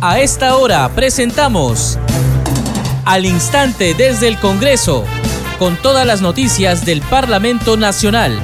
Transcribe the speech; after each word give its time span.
A 0.00 0.20
esta 0.20 0.56
hora 0.56 0.88
presentamos 0.94 1.98
Al 3.04 3.26
Instante 3.26 3.94
desde 3.94 4.28
el 4.28 4.38
Congreso, 4.38 5.04
con 5.58 5.76
todas 5.76 6.06
las 6.06 6.22
noticias 6.22 6.86
del 6.86 7.00
Parlamento 7.00 7.76
Nacional. 7.76 8.38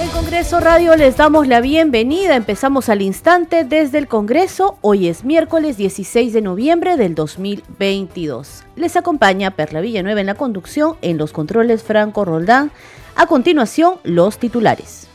En 0.00 0.08
Congreso 0.08 0.58
Radio 0.58 0.96
les 0.96 1.18
damos 1.18 1.46
la 1.48 1.60
bienvenida. 1.60 2.34
Empezamos 2.34 2.88
al 2.88 3.02
instante 3.02 3.64
desde 3.64 3.98
el 3.98 4.08
Congreso. 4.08 4.78
Hoy 4.80 5.08
es 5.08 5.22
miércoles 5.22 5.76
16 5.76 6.32
de 6.32 6.40
noviembre 6.40 6.96
del 6.96 7.14
2022. 7.14 8.64
Les 8.76 8.96
acompaña 8.96 9.50
Perla 9.50 9.82
Villanueva 9.82 10.22
en 10.22 10.26
la 10.26 10.34
conducción, 10.34 10.96
en 11.02 11.18
los 11.18 11.30
controles 11.32 11.82
Franco 11.82 12.24
Roldán. 12.24 12.70
A 13.16 13.26
continuación, 13.26 13.96
los 14.02 14.38
titulares. 14.38 15.08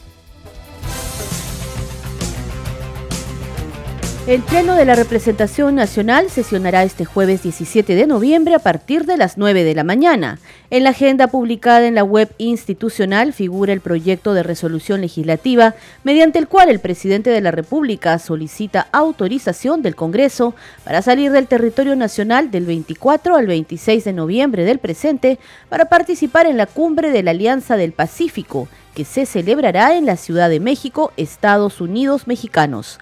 El 4.29 4.43
Pleno 4.43 4.75
de 4.75 4.85
la 4.85 4.93
Representación 4.93 5.73
Nacional 5.73 6.29
sesionará 6.29 6.83
este 6.83 7.03
jueves 7.03 7.41
17 7.41 7.95
de 7.95 8.05
noviembre 8.05 8.53
a 8.53 8.59
partir 8.59 9.05
de 9.07 9.17
las 9.17 9.39
9 9.39 9.63
de 9.63 9.73
la 9.73 9.83
mañana. 9.83 10.37
En 10.69 10.83
la 10.83 10.91
agenda 10.91 11.29
publicada 11.29 11.87
en 11.87 11.95
la 11.95 12.03
web 12.03 12.29
institucional 12.37 13.33
figura 13.33 13.73
el 13.73 13.81
proyecto 13.81 14.35
de 14.35 14.43
resolución 14.43 15.01
legislativa 15.01 15.73
mediante 16.03 16.37
el 16.37 16.47
cual 16.47 16.69
el 16.69 16.79
presidente 16.79 17.31
de 17.31 17.41
la 17.41 17.49
República 17.49 18.19
solicita 18.19 18.87
autorización 18.91 19.81
del 19.81 19.95
Congreso 19.95 20.53
para 20.83 21.01
salir 21.01 21.31
del 21.31 21.47
territorio 21.47 21.95
nacional 21.95 22.51
del 22.51 22.67
24 22.67 23.35
al 23.35 23.47
26 23.47 24.03
de 24.03 24.13
noviembre 24.13 24.63
del 24.63 24.77
presente 24.77 25.39
para 25.69 25.85
participar 25.85 26.45
en 26.45 26.57
la 26.57 26.67
cumbre 26.67 27.09
de 27.09 27.23
la 27.23 27.31
Alianza 27.31 27.77
del 27.77 27.93
Pacífico 27.93 28.67
que 28.93 29.05
se 29.05 29.25
celebrará 29.25 29.95
en 29.95 30.05
la 30.05 30.17
Ciudad 30.17 30.49
de 30.49 30.59
México, 30.59 31.13
Estados 31.15 31.79
Unidos 31.79 32.27
mexicanos. 32.27 32.99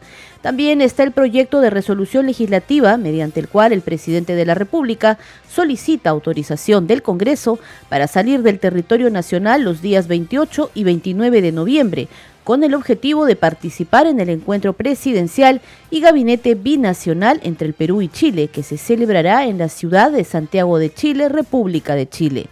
También 0.48 0.80
está 0.80 1.04
el 1.04 1.12
proyecto 1.12 1.60
de 1.60 1.70
resolución 1.70 2.26
legislativa 2.26 2.96
mediante 2.96 3.42
el 3.42 3.50
cual 3.50 3.74
el 3.74 3.82
presidente 3.82 4.34
de 4.34 4.46
la 4.46 4.54
República 4.54 5.18
solicita 5.54 6.10
autorización 6.10 6.88
del 6.88 7.02
Congreso 7.02 7.60
para 7.90 8.08
salir 8.08 8.44
del 8.44 8.58
territorio 8.58 9.10
nacional 9.10 9.64
los 9.64 9.82
días 9.82 10.08
28 10.08 10.72
y 10.74 10.86
29 10.86 11.42
de 11.42 11.52
noviembre, 11.52 12.08
con 12.46 12.64
el 12.64 12.76
objetivo 12.76 13.26
de 13.26 13.36
participar 13.36 14.08
en 14.08 14.22
el 14.22 14.30
encuentro 14.30 14.72
presidencial 14.72 15.60
y 15.92 16.00
gabinete 16.00 16.56
binacional 16.56 17.42
entre 17.44 17.68
el 17.68 17.74
Perú 17.74 18.02
y 18.02 18.08
Chile, 18.08 18.48
que 18.48 18.64
se 18.64 18.78
celebrará 18.78 19.48
en 19.48 19.58
la 19.58 19.68
ciudad 19.68 20.14
de 20.14 20.24
Santiago 20.24 20.80
de 20.80 20.94
Chile, 20.94 21.28
República 21.28 21.94
de 21.94 22.08
Chile. 22.08 22.48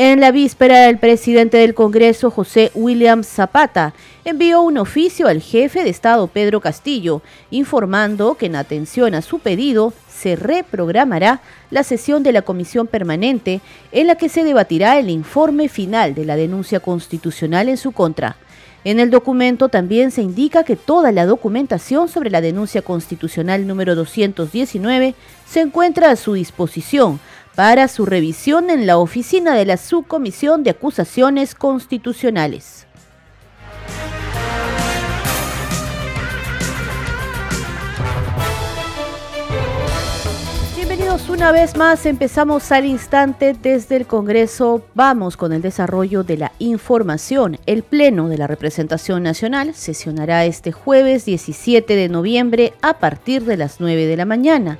En 0.00 0.20
la 0.20 0.30
víspera, 0.30 0.88
el 0.88 0.98
presidente 0.98 1.56
del 1.56 1.74
Congreso, 1.74 2.30
José 2.30 2.70
William 2.76 3.24
Zapata, 3.24 3.94
envió 4.24 4.62
un 4.62 4.78
oficio 4.78 5.26
al 5.26 5.42
jefe 5.42 5.82
de 5.82 5.90
Estado, 5.90 6.28
Pedro 6.28 6.60
Castillo, 6.60 7.20
informando 7.50 8.36
que 8.36 8.46
en 8.46 8.54
atención 8.54 9.16
a 9.16 9.22
su 9.22 9.40
pedido 9.40 9.92
se 10.08 10.36
reprogramará 10.36 11.40
la 11.72 11.82
sesión 11.82 12.22
de 12.22 12.30
la 12.30 12.42
Comisión 12.42 12.86
Permanente 12.86 13.60
en 13.90 14.06
la 14.06 14.14
que 14.14 14.28
se 14.28 14.44
debatirá 14.44 15.00
el 15.00 15.10
informe 15.10 15.68
final 15.68 16.14
de 16.14 16.26
la 16.26 16.36
denuncia 16.36 16.78
constitucional 16.78 17.68
en 17.68 17.76
su 17.76 17.90
contra. 17.90 18.36
En 18.84 19.00
el 19.00 19.10
documento 19.10 19.68
también 19.68 20.12
se 20.12 20.22
indica 20.22 20.62
que 20.62 20.76
toda 20.76 21.10
la 21.10 21.26
documentación 21.26 22.08
sobre 22.08 22.30
la 22.30 22.40
denuncia 22.40 22.82
constitucional 22.82 23.66
número 23.66 23.96
219 23.96 25.16
se 25.44 25.60
encuentra 25.60 26.12
a 26.12 26.16
su 26.16 26.34
disposición 26.34 27.18
para 27.58 27.88
su 27.88 28.06
revisión 28.06 28.70
en 28.70 28.86
la 28.86 28.98
oficina 28.98 29.56
de 29.56 29.66
la 29.66 29.78
Subcomisión 29.78 30.62
de 30.62 30.70
Acusaciones 30.70 31.56
Constitucionales. 31.56 32.86
Bienvenidos 40.76 41.28
una 41.28 41.50
vez 41.50 41.76
más, 41.76 42.06
empezamos 42.06 42.70
al 42.70 42.86
instante 42.86 43.56
desde 43.60 43.96
el 43.96 44.06
Congreso, 44.06 44.84
vamos 44.94 45.36
con 45.36 45.52
el 45.52 45.60
desarrollo 45.60 46.22
de 46.22 46.36
la 46.36 46.52
información. 46.60 47.58
El 47.66 47.82
Pleno 47.82 48.28
de 48.28 48.38
la 48.38 48.46
Representación 48.46 49.24
Nacional 49.24 49.74
sesionará 49.74 50.44
este 50.44 50.70
jueves 50.70 51.24
17 51.24 51.96
de 51.96 52.08
noviembre 52.08 52.74
a 52.82 53.00
partir 53.00 53.42
de 53.46 53.56
las 53.56 53.80
9 53.80 54.06
de 54.06 54.16
la 54.16 54.26
mañana. 54.26 54.78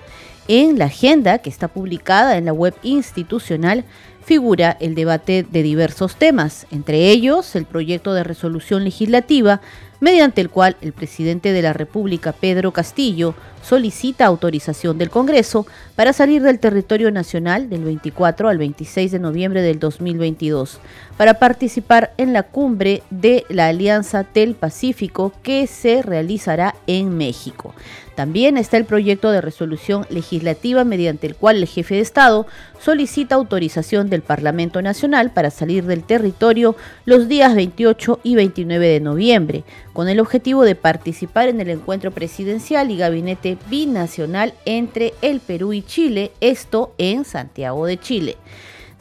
En 0.51 0.79
la 0.79 0.87
agenda 0.87 1.39
que 1.39 1.51
está 1.51 1.69
publicada 1.69 2.39
en 2.39 2.47
la 2.47 2.55
web 2.55 2.75
institucional 2.83 3.85
figura 4.25 4.79
el 4.81 4.95
debate 4.95 5.43
de 5.43 5.63
diversos 5.63 6.17
temas, 6.17 6.67
entre 6.71 7.11
ellos 7.11 7.55
el 7.55 7.67
proyecto 7.67 8.15
de 8.15 8.25
resolución 8.25 8.83
legislativa 8.83 9.61
mediante 10.01 10.41
el 10.41 10.49
cual 10.49 10.77
el 10.81 10.95
presidente 10.95 11.53
de 11.53 11.61
la 11.61 11.75
República, 11.75 12.33
Pedro 12.33 12.73
Castillo, 12.73 13.35
solicita 13.69 14.25
autorización 14.25 14.97
del 14.97 15.11
Congreso 15.11 15.67
para 15.95 16.15
salir 16.15 16.43
del 16.43 16.59
territorio 16.59 17.11
nacional 17.11 17.69
del 17.69 17.85
24 17.85 18.49
al 18.49 18.57
26 18.57 19.13
de 19.13 19.19
noviembre 19.19 19.61
del 19.61 19.79
2022 19.79 20.81
para 21.19 21.35
participar 21.35 22.15
en 22.17 22.33
la 22.33 22.45
cumbre 22.45 23.03
de 23.11 23.45
la 23.51 23.67
Alianza 23.67 24.25
del 24.33 24.55
Pacífico 24.55 25.33
que 25.43 25.67
se 25.67 26.01
realizará 26.01 26.77
en 26.87 27.19
México. 27.19 27.75
También 28.19 28.57
está 28.57 28.79
el 28.79 28.85
proyecto 28.85 29.31
de 29.31 29.41
resolución 29.41 30.05
legislativa 30.11 30.83
mediante 30.83 31.27
el 31.29 31.37
cual 31.37 31.59
el 31.59 31.69
jefe 31.69 31.95
de 31.95 32.01
Estado 32.01 32.49
solicita 32.81 33.37
autorización 33.37 34.11
del 34.11 34.23
Parlamento 34.23 34.83
Nacional 34.83 35.31
para 35.31 35.51
salir 35.51 35.85
del 35.85 36.03
territorio 36.03 36.75
los 37.05 37.29
días 37.29 37.55
28 37.55 38.21
y 38.25 38.35
29 38.35 38.89
de 38.89 39.01
noviembre, 39.01 39.65
con 39.93 40.09
el 40.09 40.19
objetivo 40.19 40.65
de 40.65 40.75
participar 40.75 41.49
en 41.49 41.61
el 41.61 41.71
encuentro 41.71 42.11
presidencial 42.11 42.91
y 42.91 42.97
gabinete 42.97 43.58
binacional 43.69 44.55
entre 44.65 45.15
el 45.23 45.41
Perú 45.41 45.73
y 45.73 45.83
Chile, 45.83 46.33
esto 46.41 46.95
en 46.99 47.25
Santiago 47.25 47.87
de 47.87 47.99
Chile. 47.99 48.37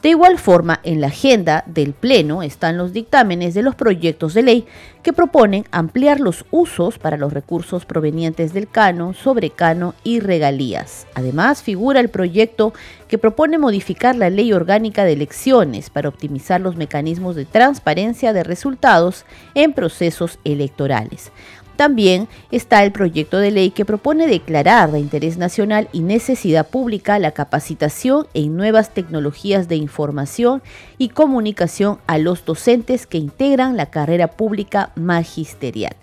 De 0.02 0.10
igual 0.10 0.38
forma, 0.38 0.78
en 0.84 1.00
la 1.00 1.08
agenda 1.08 1.64
del 1.66 1.92
Pleno 1.92 2.44
están 2.44 2.78
los 2.78 2.92
dictámenes 2.92 3.54
de 3.54 3.62
los 3.62 3.74
proyectos 3.74 4.32
de 4.32 4.44
ley 4.44 4.66
que 5.02 5.12
proponen 5.12 5.64
ampliar 5.72 6.20
los 6.20 6.44
usos 6.52 7.00
para 7.00 7.16
los 7.16 7.32
recursos 7.32 7.84
provenientes 7.84 8.52
del 8.52 8.68
cano, 8.68 9.12
sobrecano 9.12 9.96
y 10.04 10.20
regalías. 10.20 11.08
Además, 11.14 11.64
figura 11.64 11.98
el 11.98 12.10
proyecto 12.10 12.72
que 13.08 13.18
propone 13.18 13.58
modificar 13.58 14.14
la 14.14 14.30
ley 14.30 14.52
orgánica 14.52 15.02
de 15.04 15.14
elecciones 15.14 15.90
para 15.90 16.08
optimizar 16.08 16.60
los 16.60 16.76
mecanismos 16.76 17.34
de 17.34 17.44
transparencia 17.44 18.32
de 18.32 18.44
resultados 18.44 19.24
en 19.54 19.72
procesos 19.72 20.38
electorales. 20.44 21.32
También 21.78 22.26
está 22.50 22.82
el 22.82 22.90
proyecto 22.90 23.38
de 23.38 23.52
ley 23.52 23.70
que 23.70 23.84
propone 23.84 24.26
declarar 24.26 24.90
de 24.90 24.98
interés 24.98 25.38
nacional 25.38 25.88
y 25.92 26.00
necesidad 26.00 26.66
pública 26.66 27.20
la 27.20 27.30
capacitación 27.30 28.26
en 28.34 28.56
nuevas 28.56 28.92
tecnologías 28.92 29.68
de 29.68 29.76
información 29.76 30.60
y 30.98 31.10
comunicación 31.10 31.98
a 32.08 32.18
los 32.18 32.44
docentes 32.44 33.06
que 33.06 33.18
integran 33.18 33.76
la 33.76 33.86
carrera 33.86 34.26
pública 34.26 34.90
magisterial. 34.96 35.94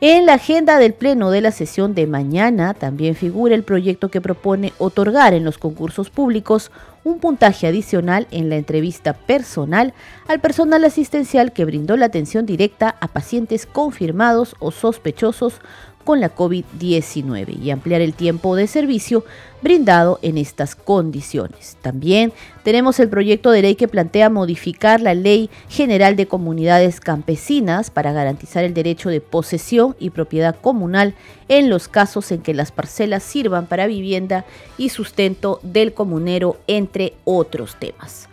En 0.00 0.26
la 0.26 0.34
agenda 0.34 0.78
del 0.78 0.94
Pleno 0.94 1.32
de 1.32 1.40
la 1.40 1.50
sesión 1.50 1.96
de 1.96 2.06
mañana 2.06 2.72
también 2.74 3.16
figura 3.16 3.56
el 3.56 3.64
proyecto 3.64 4.12
que 4.12 4.20
propone 4.20 4.74
otorgar 4.78 5.34
en 5.34 5.42
los 5.42 5.58
concursos 5.58 6.08
públicos 6.08 6.70
un 7.06 7.20
puntaje 7.20 7.68
adicional 7.68 8.26
en 8.32 8.48
la 8.48 8.56
entrevista 8.56 9.12
personal 9.12 9.94
al 10.26 10.40
personal 10.40 10.84
asistencial 10.84 11.52
que 11.52 11.64
brindó 11.64 11.96
la 11.96 12.06
atención 12.06 12.46
directa 12.46 12.96
a 13.00 13.06
pacientes 13.06 13.64
confirmados 13.64 14.56
o 14.58 14.72
sospechosos 14.72 15.60
con 16.06 16.20
la 16.20 16.32
COVID-19 16.32 17.60
y 17.60 17.70
ampliar 17.72 18.00
el 18.00 18.14
tiempo 18.14 18.54
de 18.54 18.68
servicio 18.68 19.24
brindado 19.60 20.20
en 20.22 20.38
estas 20.38 20.76
condiciones. 20.76 21.76
También 21.82 22.32
tenemos 22.62 23.00
el 23.00 23.08
proyecto 23.08 23.50
de 23.50 23.62
ley 23.62 23.74
que 23.74 23.88
plantea 23.88 24.30
modificar 24.30 25.00
la 25.00 25.14
Ley 25.14 25.50
General 25.68 26.14
de 26.14 26.28
Comunidades 26.28 27.00
Campesinas 27.00 27.90
para 27.90 28.12
garantizar 28.12 28.62
el 28.62 28.72
derecho 28.72 29.08
de 29.08 29.20
posesión 29.20 29.96
y 29.98 30.10
propiedad 30.10 30.54
comunal 30.54 31.14
en 31.48 31.68
los 31.68 31.88
casos 31.88 32.30
en 32.30 32.40
que 32.40 32.54
las 32.54 32.70
parcelas 32.70 33.24
sirvan 33.24 33.66
para 33.66 33.88
vivienda 33.88 34.44
y 34.78 34.90
sustento 34.90 35.58
del 35.64 35.92
comunero, 35.92 36.56
entre 36.68 37.14
otros 37.24 37.74
temas. 37.80 38.28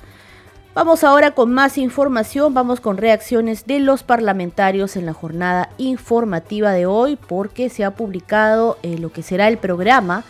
Vamos 0.75 1.03
ahora 1.03 1.35
con 1.35 1.53
más 1.53 1.77
información, 1.77 2.55
vamos 2.55 2.79
con 2.79 2.97
reacciones 2.97 3.67
de 3.67 3.79
los 3.79 4.01
parlamentarios 4.01 4.95
en 4.95 5.05
la 5.05 5.13
jornada 5.13 5.69
informativa 5.77 6.71
de 6.71 6.87
hoy 6.87 7.15
porque 7.15 7.69
se 7.69 7.83
ha 7.83 7.91
publicado 7.91 8.79
eh, 8.81 8.97
lo 8.97 9.11
que 9.11 9.21
será 9.21 9.47
el 9.49 9.59
programa 9.59 10.23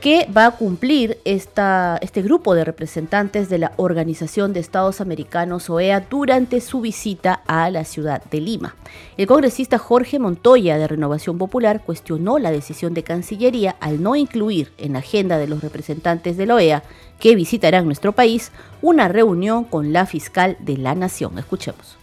que 0.00 0.28
va 0.34 0.46
a 0.46 0.50
cumplir 0.52 1.18
esta, 1.24 1.98
este 2.02 2.22
grupo 2.22 2.54
de 2.54 2.64
representantes 2.64 3.48
de 3.48 3.58
la 3.58 3.72
Organización 3.76 4.52
de 4.52 4.60
Estados 4.60 5.00
Americanos 5.00 5.68
OEA 5.68 6.06
durante 6.08 6.60
su 6.60 6.80
visita 6.80 7.42
a 7.46 7.68
la 7.70 7.84
ciudad 7.84 8.22
de 8.30 8.40
Lima. 8.40 8.76
El 9.16 9.26
congresista 9.26 9.78
Jorge 9.78 10.20
Montoya 10.20 10.78
de 10.78 10.86
Renovación 10.86 11.36
Popular 11.36 11.82
cuestionó 11.84 12.38
la 12.38 12.52
decisión 12.52 12.94
de 12.94 13.02
Cancillería 13.02 13.74
al 13.80 14.00
no 14.00 14.14
incluir 14.14 14.70
en 14.78 14.92
la 14.92 15.00
agenda 15.00 15.36
de 15.36 15.48
los 15.48 15.62
representantes 15.62 16.36
de 16.36 16.46
la 16.46 16.54
OEA 16.54 16.82
que 17.18 17.34
visitarán 17.34 17.86
nuestro 17.86 18.12
país 18.12 18.52
una 18.82 19.08
reunión 19.08 19.64
con 19.64 19.92
la 19.92 20.06
fiscal 20.06 20.56
de 20.60 20.76
la 20.76 20.94
Nación. 20.94 21.38
Escuchemos. 21.38 21.96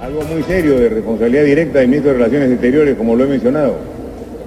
Algo 0.00 0.22
muy 0.22 0.42
serio 0.42 0.78
de 0.78 0.88
responsabilidad 0.88 1.44
directa 1.44 1.78
del 1.78 1.88
ministro 1.88 2.12
de 2.12 2.18
Relaciones 2.18 2.50
Exteriores, 2.50 2.96
como 2.96 3.14
lo 3.14 3.24
he 3.24 3.28
mencionado. 3.28 3.97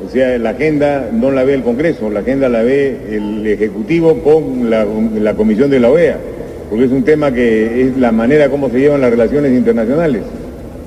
O 0.06 0.10
sea, 0.10 0.38
la 0.38 0.52
agenda 0.52 1.10
no 1.12 1.32
la 1.32 1.44
ve 1.44 1.54
el 1.54 1.62
Congreso, 1.62 2.10
la 2.10 2.22
agenda 2.22 2.50
la 2.50 2.64
ve 2.64 2.98
el 3.12 3.46
Ejecutivo 3.46 4.22
con 4.22 4.70
la, 4.70 4.86
Comisión 5.36 5.70
de 5.70 5.80
la 5.80 5.90
OEA, 5.90 6.18
porque 6.70 6.86
es 6.86 6.92
un 6.92 7.04
tema 7.04 7.32
que 7.32 7.84
es 7.84 7.98
la 7.98 8.12
manera 8.12 8.50
como 8.50 8.70
se 8.70 8.80
llevan 8.80 9.02
las 9.02 9.12
relaciones 9.12 9.52
internacionales. 9.52 10.24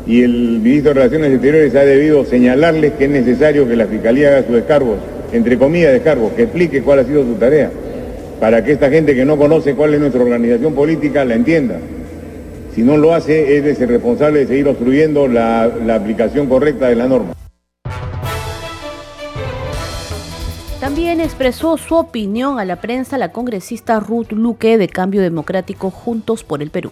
Y 0.06 0.22
el 0.22 0.61
ministro 0.61 0.90
de 0.90 0.94
Relaciones 0.94 1.32
Exteriores 1.32 1.75
ha 1.75 1.84
debido 1.84 2.25
señalarles 2.25 2.93
que 2.93 3.05
es 3.05 3.11
necesario 3.11 3.66
que 3.69 3.76
la 3.76 3.87
Fiscalía 3.87 4.28
haga 4.28 4.43
sus 4.43 4.56
descargos, 4.56 4.99
entre 5.32 5.56
comillas 5.56 5.93
descargos, 5.93 6.32
que 6.32 6.43
explique 6.43 6.82
cuál 6.82 6.99
ha 6.99 7.05
sido 7.05 7.25
su 7.25 7.34
tarea, 7.34 7.70
para 8.40 8.62
que 8.64 8.72
esta 8.72 8.90
gente 8.90 9.14
que 9.14 9.25
no 9.25 9.38
conoce 9.38 9.75
cuál 9.75 9.94
es 9.94 10.00
nuestra 10.00 10.22
organización 10.22 10.75
política 10.75 11.25
la 11.25 11.34
entienda. 11.34 11.76
Si 12.75 12.82
no 12.82 12.96
lo 12.96 13.14
hace, 13.14 13.56
es 13.56 13.78
de 13.78 13.87
responsable 13.87 14.40
de 14.40 14.46
seguir 14.49 14.69
obstruyendo 14.69 15.28
la 15.28 15.94
aplicación 15.94 16.49
correcta 16.49 16.88
de 16.88 16.96
la 16.96 17.06
norma. 17.06 17.34
Expresó 21.20 21.76
su 21.78 21.94
opinión 21.94 22.58
a 22.58 22.64
la 22.64 22.76
prensa 22.76 23.19
la 23.19 23.31
congresista 23.31 23.99
Ruth 23.99 24.32
Luque 24.32 24.76
de 24.78 24.88
Cambio 24.88 25.22
Democrático 25.22 25.90
Juntos 25.90 26.44
por 26.44 26.61
el 26.61 26.70
Perú. 26.70 26.90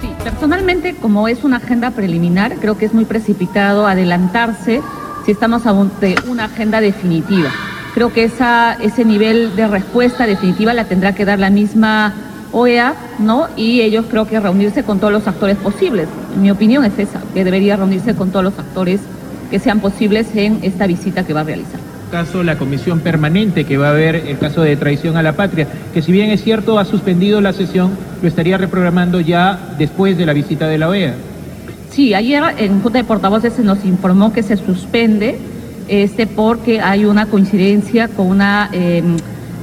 Sí, 0.00 0.10
personalmente, 0.22 0.94
como 0.94 1.26
es 1.26 1.42
una 1.42 1.56
agenda 1.56 1.90
preliminar, 1.90 2.56
creo 2.56 2.76
que 2.76 2.84
es 2.84 2.94
muy 2.94 3.06
precipitado 3.06 3.86
adelantarse 3.86 4.82
si 5.24 5.32
estamos 5.32 5.66
ante 5.66 6.16
una 6.28 6.44
agenda 6.44 6.80
definitiva. 6.80 7.50
Creo 7.94 8.12
que 8.12 8.24
ese 8.24 9.04
nivel 9.04 9.56
de 9.56 9.66
respuesta 9.68 10.26
definitiva 10.26 10.74
la 10.74 10.84
tendrá 10.84 11.14
que 11.14 11.24
dar 11.24 11.38
la 11.38 11.50
misma 11.50 12.14
OEA, 12.52 12.94
¿no? 13.18 13.48
Y 13.56 13.80
ellos 13.80 14.06
creo 14.10 14.26
que 14.26 14.38
reunirse 14.38 14.82
con 14.84 15.00
todos 15.00 15.12
los 15.12 15.26
actores 15.26 15.56
posibles. 15.56 16.08
Mi 16.36 16.50
opinión 16.50 16.84
es 16.84 16.98
esa, 16.98 17.20
que 17.32 17.44
debería 17.44 17.76
reunirse 17.76 18.14
con 18.14 18.30
todos 18.30 18.44
los 18.44 18.58
actores 18.58 19.00
que 19.50 19.58
sean 19.58 19.80
posibles 19.80 20.28
en 20.34 20.58
esta 20.62 20.86
visita 20.86 21.24
que 21.24 21.32
va 21.32 21.40
a 21.40 21.44
realizar 21.44 21.80
caso 22.08 22.42
la 22.42 22.56
comisión 22.56 23.00
permanente 23.00 23.64
que 23.64 23.78
va 23.78 23.88
a 23.88 23.90
haber 23.90 24.16
el 24.16 24.38
caso 24.38 24.62
de 24.62 24.76
traición 24.76 25.16
a 25.16 25.22
la 25.22 25.32
patria, 25.32 25.66
que 25.94 26.02
si 26.02 26.12
bien 26.12 26.30
es 26.30 26.42
cierto 26.42 26.78
ha 26.78 26.84
suspendido 26.84 27.40
la 27.40 27.52
sesión, 27.52 27.90
lo 28.20 28.28
estaría 28.28 28.58
reprogramando 28.58 29.20
ya 29.20 29.58
después 29.78 30.18
de 30.18 30.26
la 30.26 30.32
visita 30.32 30.66
de 30.66 30.78
la 30.78 30.88
OEA. 30.88 31.14
Sí, 31.90 32.14
ayer 32.14 32.42
en 32.58 32.80
Junta 32.80 32.98
de 32.98 33.04
Portavoces 33.04 33.52
se 33.54 33.62
nos 33.62 33.84
informó 33.84 34.32
que 34.32 34.42
se 34.42 34.56
suspende 34.56 35.38
este 35.88 36.26
porque 36.26 36.80
hay 36.80 37.04
una 37.06 37.26
coincidencia 37.26 38.08
con 38.08 38.26
una 38.26 38.68
em, 38.72 39.16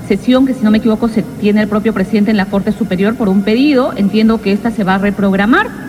sesión 0.07 0.45
que, 0.45 0.53
si 0.53 0.63
no 0.63 0.71
me 0.71 0.79
equivoco, 0.79 1.07
se 1.07 1.21
tiene 1.21 1.61
el 1.61 1.67
propio 1.67 1.93
presidente 1.93 2.31
en 2.31 2.37
la 2.37 2.47
Corte 2.47 2.71
Superior 2.71 3.15
por 3.15 3.29
un 3.29 3.43
pedido. 3.43 3.93
Entiendo 3.95 4.41
que 4.41 4.51
esta 4.51 4.71
se 4.71 4.83
va 4.83 4.95
a 4.95 4.97
reprogramar 4.97 5.84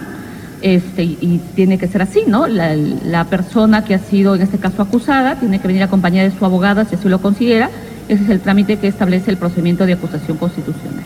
este, 0.63 1.03
y 1.05 1.41
tiene 1.55 1.79
que 1.79 1.89
ser 1.89 2.03
así, 2.03 2.23
¿no? 2.27 2.47
La, 2.47 3.25
persona 3.25 3.85
que 3.85 3.95
ha 3.95 3.99
sido, 3.99 4.35
en 4.35 4.43
este 4.43 4.59
caso, 4.59 4.83
acusada, 4.83 5.37
tiene 5.37 5.61
que 5.61 5.67
venir 5.67 5.83
acompañada 5.83 6.29
de 6.29 6.37
su 6.37 6.45
abogada, 6.45 6.85
si 6.85 6.95
así 6.95 7.09
lo 7.09 7.21
considera. 7.21 7.71
Ese 8.09 8.25
es 8.25 8.31
el 8.31 8.41
trámite 8.41 8.79
que 8.79 8.87
establece 8.87 9.31
el 9.31 9.37
procedimiento 9.37 9.85
de 9.85 9.95
acusación 9.95 10.37
constitucional. 10.37 11.05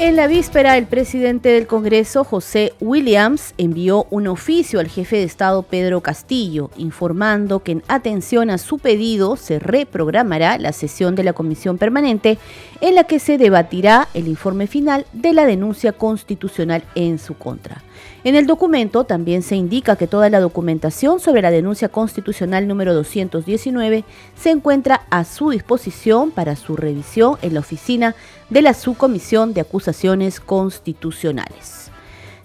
En 0.00 0.16
la 0.16 0.26
víspera, 0.26 0.76
el 0.76 0.86
presidente 0.86 1.50
del 1.50 1.68
Congreso, 1.68 2.24
José 2.24 2.72
Williams, 2.80 3.54
envió 3.58 4.08
un 4.10 4.26
oficio 4.26 4.80
al 4.80 4.88
jefe 4.88 5.16
de 5.16 5.22
Estado, 5.22 5.62
Pedro 5.62 6.00
Castillo, 6.00 6.70
informando 6.76 7.60
que 7.60 7.72
en 7.72 7.84
atención 7.86 8.50
a 8.50 8.58
su 8.58 8.78
pedido 8.78 9.36
se 9.36 9.60
reprogramará 9.60 10.58
la 10.58 10.72
sesión 10.72 11.14
de 11.14 11.22
la 11.22 11.32
Comisión 11.32 11.78
Permanente 11.78 12.38
en 12.80 12.96
la 12.96 13.04
que 13.04 13.20
se 13.20 13.38
debatirá 13.38 14.08
el 14.14 14.26
informe 14.26 14.66
final 14.66 15.06
de 15.12 15.32
la 15.32 15.46
denuncia 15.46 15.92
constitucional 15.92 16.82
en 16.96 17.20
su 17.20 17.34
contra. 17.34 17.80
En 18.24 18.36
el 18.36 18.46
documento 18.46 19.04
también 19.04 19.42
se 19.42 19.54
indica 19.54 19.96
que 19.96 20.06
toda 20.06 20.30
la 20.30 20.40
documentación 20.40 21.20
sobre 21.20 21.42
la 21.42 21.50
denuncia 21.50 21.90
constitucional 21.90 22.66
número 22.66 22.94
219 22.94 24.02
se 24.34 24.50
encuentra 24.50 25.02
a 25.10 25.24
su 25.24 25.50
disposición 25.50 26.30
para 26.30 26.56
su 26.56 26.74
revisión 26.74 27.36
en 27.42 27.52
la 27.52 27.60
oficina 27.60 28.14
de 28.48 28.62
la 28.62 28.72
Subcomisión 28.72 29.52
de 29.52 29.60
Acusaciones 29.60 30.40
Constitucionales. 30.40 31.90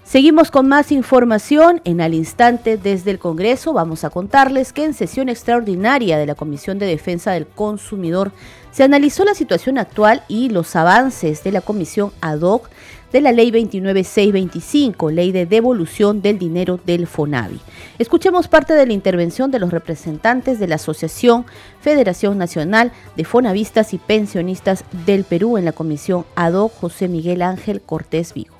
Seguimos 0.04 0.50
con 0.52 0.68
más 0.68 0.92
información. 0.92 1.82
En 1.86 2.02
al 2.02 2.16
instante 2.16 2.78
desde 2.78 3.12
el 3.12 3.20
Congreso 3.20 3.74
vamos 3.74 4.04
a 4.04 4.10
contarles 4.10 4.74
que 4.74 4.84
en 4.84 4.94
sesión 4.94 5.30
extraordinaria 5.30 6.18
de 6.18 6.26
la 6.26 6.36
Comisión 6.36 6.78
de 6.80 6.88
Defensa 6.88 7.32
del 7.32 7.48
Consumidor 7.48 8.32
se 8.72 8.84
analizó 8.84 9.24
la 9.24 9.36
situación 9.36 9.78
actual 9.78 10.24
y 10.28 10.50
los 10.50 10.76
avances 10.76 11.44
de 11.44 11.52
la 11.52 11.62
Comisión 11.62 12.12
ad 12.22 12.42
hoc 12.42 12.70
de 13.12 13.22
la 13.22 13.32
Ley 13.32 13.52
29625, 13.52 15.12
Ley 15.12 15.32
de 15.32 15.46
Devolución 15.46 16.22
del 16.22 16.38
Dinero 16.38 16.80
del 16.86 17.08
FONAVI. 17.08 17.60
Escuchemos 17.98 18.48
parte 18.48 18.74
de 18.74 18.86
la 18.86 18.94
intervención 18.94 19.52
de 19.52 19.60
los 19.60 19.72
representantes 19.72 20.60
de 20.60 20.68
la 20.68 20.76
Asociación 20.76 21.46
Federación 21.82 22.38
Nacional 22.38 22.92
de 23.16 23.26
Fonavistas 23.26 23.94
y 23.94 23.98
Pensionistas 23.98 24.84
del 25.06 25.24
Perú 25.24 25.58
en 25.58 25.66
la 25.66 25.72
Comisión 25.72 26.26
ad 26.36 26.54
hoc 26.54 26.74
José 26.74 27.08
Miguel 27.08 27.42
Ángel 27.42 27.82
Cortés 27.82 28.34
Vigo. 28.34 28.56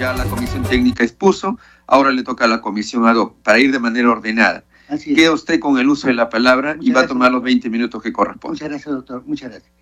Ya 0.00 0.12
la 0.12 0.24
Comisión 0.24 0.62
Técnica 0.64 1.04
expuso, 1.04 1.58
ahora 1.86 2.10
le 2.10 2.22
toca 2.22 2.44
a 2.44 2.48
la 2.48 2.60
Comisión 2.60 3.06
ad 3.06 3.16
hoc 3.16 3.34
para 3.42 3.58
ir 3.58 3.72
de 3.72 3.78
manera 3.78 4.10
ordenada. 4.10 4.64
Queda 5.04 5.32
usted 5.32 5.58
con 5.58 5.78
el 5.78 5.88
uso 5.88 6.06
de 6.06 6.14
la 6.14 6.28
palabra 6.28 6.76
y 6.80 6.92
va 6.92 7.02
a 7.02 7.06
tomar 7.06 7.32
los 7.32 7.42
20 7.42 7.70
minutos 7.70 8.02
que 8.02 8.12
corresponden. 8.12 8.54
Muchas 8.54 8.68
gracias, 8.68 8.94
doctor. 8.94 9.22
Muchas 9.26 9.50
gracias. 9.50 9.72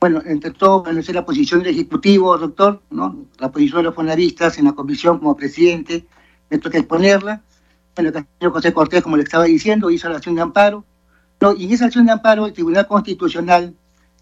Bueno, 0.00 0.22
entre 0.24 0.52
todo, 0.52 0.84
conocer 0.84 1.16
la 1.16 1.26
posición 1.26 1.60
del 1.60 1.74
Ejecutivo, 1.74 2.38
doctor, 2.38 2.80
¿no? 2.90 3.26
La 3.38 3.50
posición 3.50 3.78
de 3.78 3.82
los 3.84 3.94
fonaristas 3.96 4.56
en 4.58 4.66
la 4.66 4.72
comisión 4.72 5.18
como 5.18 5.36
presidente, 5.36 6.06
me 6.50 6.58
toca 6.58 6.78
exponerla. 6.78 7.42
Bueno, 7.96 8.10
el 8.10 8.26
señor 8.38 8.52
José 8.52 8.72
Cortés, 8.72 9.02
como 9.02 9.16
le 9.16 9.24
estaba 9.24 9.44
diciendo, 9.44 9.90
hizo 9.90 10.08
la 10.08 10.16
acción 10.16 10.36
de 10.36 10.42
amparo. 10.42 10.84
No, 11.40 11.52
y 11.52 11.64
en 11.64 11.72
esa 11.72 11.86
acción 11.86 12.06
de 12.06 12.12
amparo, 12.12 12.46
el 12.46 12.52
Tribunal 12.52 12.86
Constitucional 12.86 13.74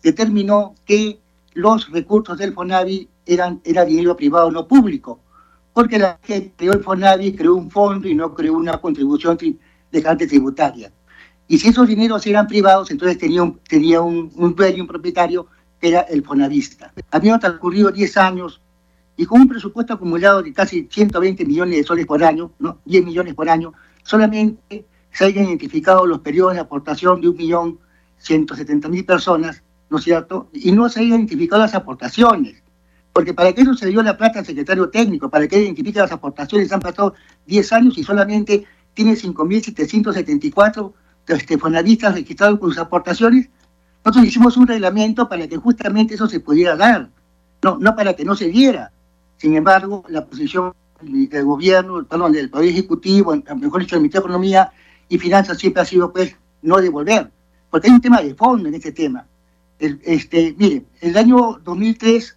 determinó 0.02 0.75
que 0.87 1.19
los 1.52 1.90
recursos 1.90 2.38
del 2.38 2.55
FONAVI 2.55 3.08
eran 3.26 3.61
era 3.64 3.84
dinero 3.84 4.17
privado, 4.17 4.50
no 4.50 4.67
público, 4.67 5.20
porque 5.75 5.99
la 5.99 6.19
que 6.19 6.52
creó 6.56 6.73
el 6.73 6.82
FONAVI 6.82 7.34
creó 7.34 7.55
un 7.55 7.70
fondo 7.70 8.08
y 8.08 8.14
no 8.14 8.34
creó 8.34 8.55
una 8.55 8.78
contribución 8.78 9.37
de 9.37 10.02
carácter 10.02 10.28
tributaria. 10.28 10.90
Y 11.49 11.58
si 11.58 11.69
esos 11.69 11.87
dineros 11.87 12.26
eran 12.26 12.46
privados, 12.46 12.90
entonces 12.90 13.19
tenía 13.19 13.43
un, 13.43 13.58
tenía 13.58 14.00
un, 14.00 14.32
un 14.37 14.55
dueño, 14.55 14.82
un 14.82 14.88
propietario 14.88 15.46
era 15.81 16.00
el 16.02 16.25
Fonavista. 16.25 16.93
Habían 17.11 17.40
transcurrido 17.40 17.90
10 17.90 18.17
años 18.17 18.61
y 19.17 19.25
con 19.25 19.40
un 19.40 19.49
presupuesto 19.49 19.95
acumulado 19.95 20.42
de 20.42 20.52
casi 20.52 20.88
120 20.90 21.45
millones 21.45 21.76
de 21.78 21.85
soles 21.85 22.06
por 22.06 22.23
año, 22.23 22.52
¿no? 22.59 22.80
10 22.85 23.04
millones 23.04 23.35
por 23.35 23.49
año, 23.49 23.73
solamente 24.02 24.85
se 25.11 25.25
hayan 25.25 25.47
identificado 25.47 26.06
los 26.06 26.21
periodos 26.21 26.54
de 26.54 26.61
aportación 26.61 27.21
de 27.21 27.28
1.170.000 27.28 29.06
personas, 29.06 29.62
¿no 29.88 29.99
es 29.99 30.04
cierto? 30.04 30.49
Y 30.52 30.73
no 30.73 30.88
se 30.88 31.00
hayan 31.00 31.21
identificado 31.21 31.62
las 31.62 31.75
aportaciones. 31.75 32.62
Porque 33.12 33.33
para 33.33 33.54
qué 33.54 33.64
dio 33.64 34.02
la 34.02 34.18
plata 34.18 34.40
al 34.40 34.45
secretario 34.45 34.90
técnico, 34.90 35.30
para 35.30 35.49
que 35.49 35.59
identifique 35.59 35.99
las 35.99 36.12
aportaciones, 36.12 36.71
han 36.71 36.80
pasado 36.80 37.14
10 37.47 37.73
años 37.73 37.97
y 37.97 38.04
solamente 38.04 38.66
tiene 38.92 39.12
5.774 39.12 40.92
este, 41.28 41.56
registrados 41.56 42.59
con 42.59 42.68
sus 42.68 42.78
aportaciones, 42.78 43.49
nosotros 44.07 44.29
hicimos 44.29 44.57
un 44.57 44.69
reglamento 44.69 45.29
para 45.29 45.49
que 45.49 45.57
justamente 45.57 46.15
eso 46.15 46.29
se 46.29 46.39
pudiera 46.39 46.77
dar, 46.77 47.11
no, 47.61 47.77
no 47.77 47.97
para 47.97 48.15
que 48.15 48.25
no 48.25 48.37
se 48.37 48.47
diera. 48.47 48.93
Sin 49.37 49.57
embargo, 49.57 50.05
la 50.09 50.25
posición 50.25 50.73
del 51.01 51.45
gobierno, 51.45 52.05
perdón, 52.05 52.31
del 52.31 52.49
Poder 52.49 52.69
Ejecutivo, 52.69 53.35
mejor 53.35 53.81
dicho, 53.81 53.97
del 53.97 54.03
Ministerio 54.03 54.23
de 54.23 54.29
Economía 54.29 54.73
y 55.09 55.19
Finanzas 55.19 55.59
siempre 55.59 55.83
ha 55.83 55.85
sido, 55.85 56.13
pues, 56.13 56.37
no 56.63 56.77
devolver. 56.77 57.33
Porque 57.69 57.89
hay 57.89 57.95
un 57.95 58.01
tema 58.01 58.23
de 58.23 58.33
fondo 58.37 58.69
en 58.69 58.77
este 58.77 58.93
tema. 58.93 59.27
El, 59.81 60.01
este, 60.05 60.55
mire, 60.57 60.85
el 61.01 61.17
año 61.17 61.61
2003, 61.65 62.37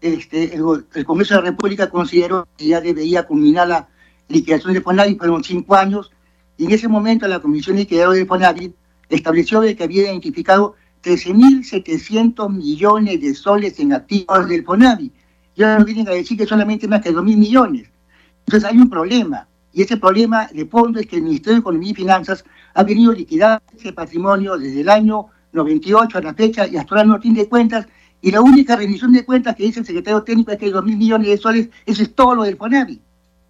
este, 0.00 0.56
el, 0.56 1.04
Congreso 1.06 1.34
de 1.34 1.42
la 1.42 1.50
República 1.50 1.90
consideró 1.90 2.48
que 2.56 2.66
ya 2.66 2.80
debería 2.80 3.22
culminar 3.22 3.68
la 3.68 3.88
liquidación 4.26 4.74
de 4.74 4.80
Fonavi, 4.80 5.14
fueron 5.14 5.44
cinco 5.44 5.76
años, 5.76 6.10
y 6.58 6.64
en 6.64 6.72
ese 6.72 6.88
momento 6.88 7.28
la 7.28 7.38
Comisión 7.38 7.76
de 7.76 7.82
Liquidadores 7.82 8.18
de 8.18 8.26
Fonavi 8.26 8.74
estableció 9.08 9.60
que 9.60 9.84
había 9.84 10.10
identificado 10.10 10.74
13.700 11.04 12.50
millones 12.50 13.20
de 13.20 13.34
soles 13.34 13.78
en 13.78 13.92
activos 13.92 14.48
del 14.48 14.64
FONAVI. 14.64 15.12
Y 15.54 15.62
ahora 15.62 15.84
vienen 15.84 16.08
a 16.08 16.12
decir 16.12 16.38
que 16.38 16.46
solamente 16.46 16.88
más 16.88 17.02
que 17.02 17.12
2.000 17.12 17.36
millones. 17.36 17.90
Entonces 18.46 18.70
hay 18.70 18.78
un 18.78 18.88
problema. 18.88 19.46
Y 19.72 19.82
ese 19.82 19.96
problema 19.96 20.46
de 20.46 20.64
fondo 20.66 20.98
es 21.00 21.06
que 21.06 21.16
el 21.16 21.22
Ministerio 21.22 21.54
de 21.56 21.60
Economía 21.60 21.90
y 21.90 21.94
Finanzas 21.94 22.44
ha 22.72 22.82
venido 22.82 23.12
liquidando 23.12 23.62
ese 23.76 23.92
patrimonio 23.92 24.56
desde 24.56 24.80
el 24.80 24.88
año 24.88 25.26
98 25.52 26.18
a 26.18 26.20
la 26.22 26.34
fecha 26.34 26.66
y 26.66 26.76
hasta 26.76 26.94
ahora 26.94 27.06
no 27.06 27.20
tiene 27.20 27.46
cuentas. 27.46 27.86
Y 28.22 28.30
la 28.30 28.40
única 28.40 28.74
rendición 28.74 29.12
de 29.12 29.24
cuentas 29.24 29.54
que 29.54 29.64
dice 29.64 29.80
el 29.80 29.86
secretario 29.86 30.22
técnico 30.22 30.52
es 30.52 30.58
que 30.58 30.66
hay 30.66 30.72
2.000 30.72 30.96
millones 30.96 31.28
de 31.28 31.36
soles, 31.36 31.68
eso 31.84 32.02
es 32.02 32.14
todo 32.14 32.34
lo 32.36 32.42
del 32.44 32.56
FONAVI. 32.56 33.00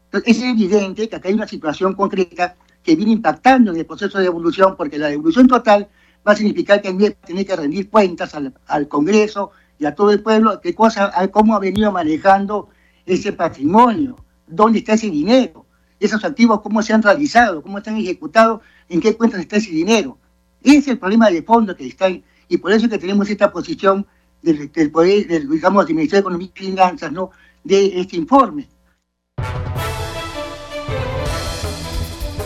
Entonces 0.06 0.36
es 0.36 0.42
evidente 0.42 1.08
que 1.08 1.16
acá 1.16 1.28
hay 1.28 1.34
una 1.34 1.46
situación 1.46 1.94
concreta 1.94 2.56
que 2.82 2.96
viene 2.96 3.12
impactando 3.12 3.72
en 3.72 3.78
el 3.78 3.86
proceso 3.86 4.18
de 4.18 4.26
evolución 4.26 4.74
porque 4.76 4.98
la 4.98 5.08
devolución 5.08 5.46
total 5.46 5.88
va 6.26 6.32
a 6.32 6.36
significar 6.36 6.80
que 6.80 6.88
el 6.88 6.94
MIE 6.94 7.10
tiene 7.24 7.44
que 7.44 7.56
rendir 7.56 7.90
cuentas 7.90 8.34
al, 8.34 8.88
Congreso 8.88 9.50
y 9.78 9.86
a 9.86 9.94
todo 9.94 10.10
el 10.10 10.22
pueblo 10.22 10.60
qué 10.60 10.74
cosa, 10.74 11.12
cómo 11.30 11.54
ha 11.54 11.60
venido 11.60 11.92
manejando 11.92 12.68
ese 13.06 13.32
patrimonio, 13.32 14.16
dónde 14.46 14.78
está 14.78 14.94
ese 14.94 15.10
dinero, 15.10 15.66
esos 16.00 16.24
activos, 16.24 16.60
cómo 16.62 16.82
se 16.82 16.92
han 16.92 17.02
realizado, 17.02 17.62
cómo 17.62 17.78
están 17.78 17.96
ejecutados, 17.96 18.60
en 18.88 19.00
qué 19.00 19.16
cuentas 19.16 19.40
está 19.40 19.56
ese 19.56 19.70
dinero. 19.70 20.18
Ese 20.62 20.78
es 20.78 20.88
el 20.88 20.98
problema 20.98 21.30
de 21.30 21.42
fondo 21.42 21.76
que 21.76 21.86
está 21.86 22.06
ahí. 22.06 22.24
Y 22.48 22.58
por 22.58 22.72
eso 22.72 22.86
es 22.86 22.92
que 22.92 22.98
tenemos 22.98 23.28
esta 23.28 23.52
posición 23.52 24.06
del, 24.42 24.90
poder, 24.90 25.26
del, 25.26 25.48
digamos, 25.48 25.86
del 25.86 25.96
Ministerio 25.96 26.18
de 26.18 26.20
Economía 26.20 26.50
y 26.54 26.58
Finanzas, 26.58 27.12
¿no? 27.12 27.30
De 27.62 28.00
este 28.00 28.16
informe. 28.16 28.68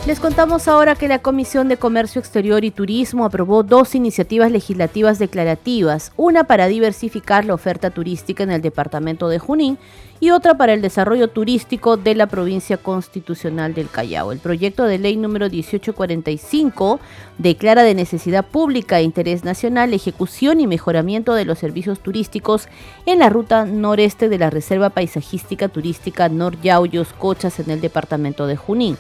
Les 0.09 0.21
contamos 0.21 0.69
ahora 0.69 0.95
que 0.95 1.07
la 1.07 1.19
Comisión 1.19 1.69
de 1.69 1.77
Comercio 1.77 2.19
Exterior 2.19 2.65
y 2.65 2.71
Turismo 2.71 3.27
aprobó 3.27 3.63
dos 3.63 3.95
iniciativas 3.95 4.51
legislativas 4.51 5.19
declarativas, 5.19 6.13
una 6.17 6.45
para 6.45 6.67
diversificar 6.67 7.45
la 7.45 7.53
oferta 7.53 7.91
turística 7.91 8.43
en 8.43 8.51
el 8.51 8.63
departamento 8.63 9.29
de 9.29 9.39
Junín 9.39 9.77
y 10.19 10.31
otra 10.31 10.57
para 10.57 10.73
el 10.73 10.81
desarrollo 10.81 11.29
turístico 11.29 11.99
de 11.99 12.15
la 12.15 12.27
provincia 12.27 12.79
constitucional 12.79 13.75
del 13.75 13.91
Callao. 13.91 14.33
El 14.33 14.39
proyecto 14.39 14.85
de 14.85 14.97
ley 14.97 15.19
número 15.19 15.51
1845 15.51 17.01
declara 17.37 17.83
de 17.83 17.95
necesidad 17.95 18.47
pública 18.47 19.01
e 19.01 19.03
interés 19.03 19.45
nacional 19.45 19.93
ejecución 19.93 20.59
y 20.59 20.67
mejoramiento 20.67 21.35
de 21.35 21.45
los 21.45 21.59
servicios 21.59 22.01
turísticos 22.01 22.69
en 23.05 23.19
la 23.19 23.29
ruta 23.29 23.67
noreste 23.67 24.31
de 24.31 24.39
la 24.39 24.49
Reserva 24.49 24.89
Paisajística 24.89 25.69
Turística 25.69 26.31
Nor 26.31 26.59
Yauyos 26.63 27.13
Cochas 27.13 27.61
en 27.61 27.71
el 27.71 27.83
departamento 27.83 28.47
de 28.47 28.57
Junín. 28.57 28.97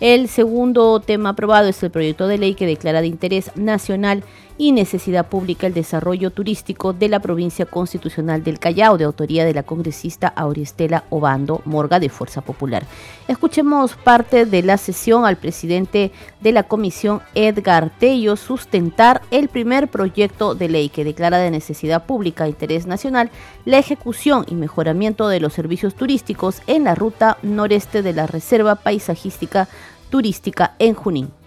El 0.00 0.28
segundo 0.28 1.00
tema 1.00 1.30
aprobado 1.30 1.68
es 1.68 1.82
el 1.82 1.90
proyecto 1.90 2.28
de 2.28 2.38
ley 2.38 2.54
que 2.54 2.66
declara 2.66 3.00
de 3.00 3.08
interés 3.08 3.50
nacional 3.56 4.22
y 4.58 4.72
necesidad 4.72 5.28
pública 5.28 5.68
el 5.68 5.72
desarrollo 5.72 6.30
turístico 6.30 6.92
de 6.92 7.08
la 7.08 7.20
provincia 7.20 7.64
constitucional 7.64 8.42
del 8.42 8.58
Callao, 8.58 8.98
de 8.98 9.04
autoría 9.04 9.44
de 9.44 9.54
la 9.54 9.62
congresista 9.62 10.28
Auristela 10.28 11.04
Obando 11.10 11.62
Morga 11.64 12.00
de 12.00 12.08
Fuerza 12.08 12.40
Popular. 12.40 12.84
Escuchemos 13.28 13.94
parte 13.94 14.44
de 14.44 14.62
la 14.62 14.76
sesión 14.76 15.24
al 15.24 15.36
presidente 15.36 16.10
de 16.40 16.52
la 16.52 16.64
comisión, 16.64 17.22
Edgar 17.34 17.90
Tello, 17.98 18.36
sustentar 18.36 19.22
el 19.30 19.48
primer 19.48 19.88
proyecto 19.88 20.56
de 20.56 20.68
ley 20.68 20.88
que 20.88 21.04
declara 21.04 21.38
de 21.38 21.52
necesidad 21.52 22.04
pública 22.04 22.46
e 22.46 22.50
interés 22.50 22.86
nacional 22.86 23.30
la 23.64 23.78
ejecución 23.78 24.44
y 24.48 24.56
mejoramiento 24.56 25.28
de 25.28 25.40
los 25.40 25.52
servicios 25.52 25.94
turísticos 25.94 26.62
en 26.66 26.84
la 26.84 26.96
ruta 26.96 27.38
noreste 27.42 28.02
de 28.02 28.12
la 28.12 28.26
Reserva 28.26 28.74
Paisajística 28.74 29.68
Turística 30.10 30.74
en 30.78 30.94
Junín. 30.94 31.37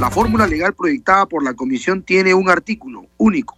La 0.00 0.12
fórmula 0.12 0.46
legal 0.46 0.74
proyectada 0.74 1.26
por 1.26 1.42
la 1.42 1.54
Comisión 1.54 2.04
tiene 2.04 2.32
un 2.32 2.48
artículo 2.48 3.06
único, 3.16 3.56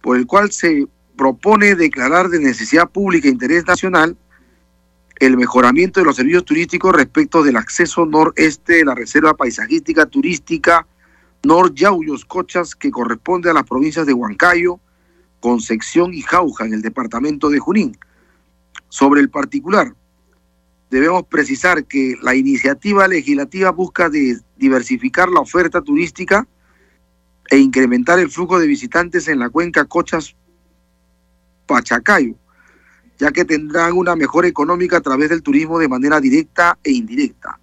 por 0.00 0.16
el 0.16 0.26
cual 0.26 0.50
se 0.50 0.86
propone 1.16 1.74
declarar 1.74 2.30
de 2.30 2.38
necesidad 2.38 2.88
pública 2.88 3.28
e 3.28 3.32
interés 3.32 3.66
nacional 3.66 4.16
el 5.18 5.36
mejoramiento 5.36 6.00
de 6.00 6.06
los 6.06 6.16
servicios 6.16 6.46
turísticos 6.46 6.94
respecto 6.94 7.42
del 7.42 7.58
acceso 7.58 8.06
noreste 8.06 8.74
de 8.74 8.84
la 8.86 8.94
Reserva 8.94 9.34
Paisajística 9.34 10.06
Turística 10.06 10.86
Nor 11.44 11.74
Yauyos 11.74 12.24
Cochas, 12.24 12.74
que 12.74 12.90
corresponde 12.90 13.50
a 13.50 13.54
las 13.54 13.64
provincias 13.64 14.06
de 14.06 14.14
Huancayo, 14.14 14.80
Concepción 15.40 16.14
y 16.14 16.22
Jauja, 16.22 16.64
en 16.64 16.72
el 16.72 16.82
departamento 16.82 17.50
de 17.50 17.58
Junín. 17.58 17.98
Sobre 18.88 19.20
el 19.20 19.28
particular, 19.28 19.94
debemos 20.90 21.24
precisar 21.24 21.84
que 21.84 22.16
la 22.22 22.34
iniciativa 22.34 23.06
legislativa 23.06 23.70
busca 23.70 24.08
diversificar 24.56 25.28
la 25.28 25.40
oferta 25.40 25.82
turística 25.82 26.46
e 27.50 27.58
incrementar 27.58 28.18
el 28.18 28.30
flujo 28.30 28.58
de 28.58 28.66
visitantes 28.66 29.28
en 29.28 29.38
la 29.38 29.50
cuenca 29.50 29.84
Cochas 29.84 30.34
Pachacayo, 31.66 32.34
ya 33.18 33.30
que 33.30 33.44
tendrán 33.44 33.92
una 33.92 34.16
mejora 34.16 34.48
económica 34.48 34.98
a 34.98 35.00
través 35.00 35.30
del 35.30 35.42
turismo 35.42 35.78
de 35.78 35.88
manera 35.88 36.20
directa 36.20 36.78
e 36.82 36.92
indirecta. 36.92 37.58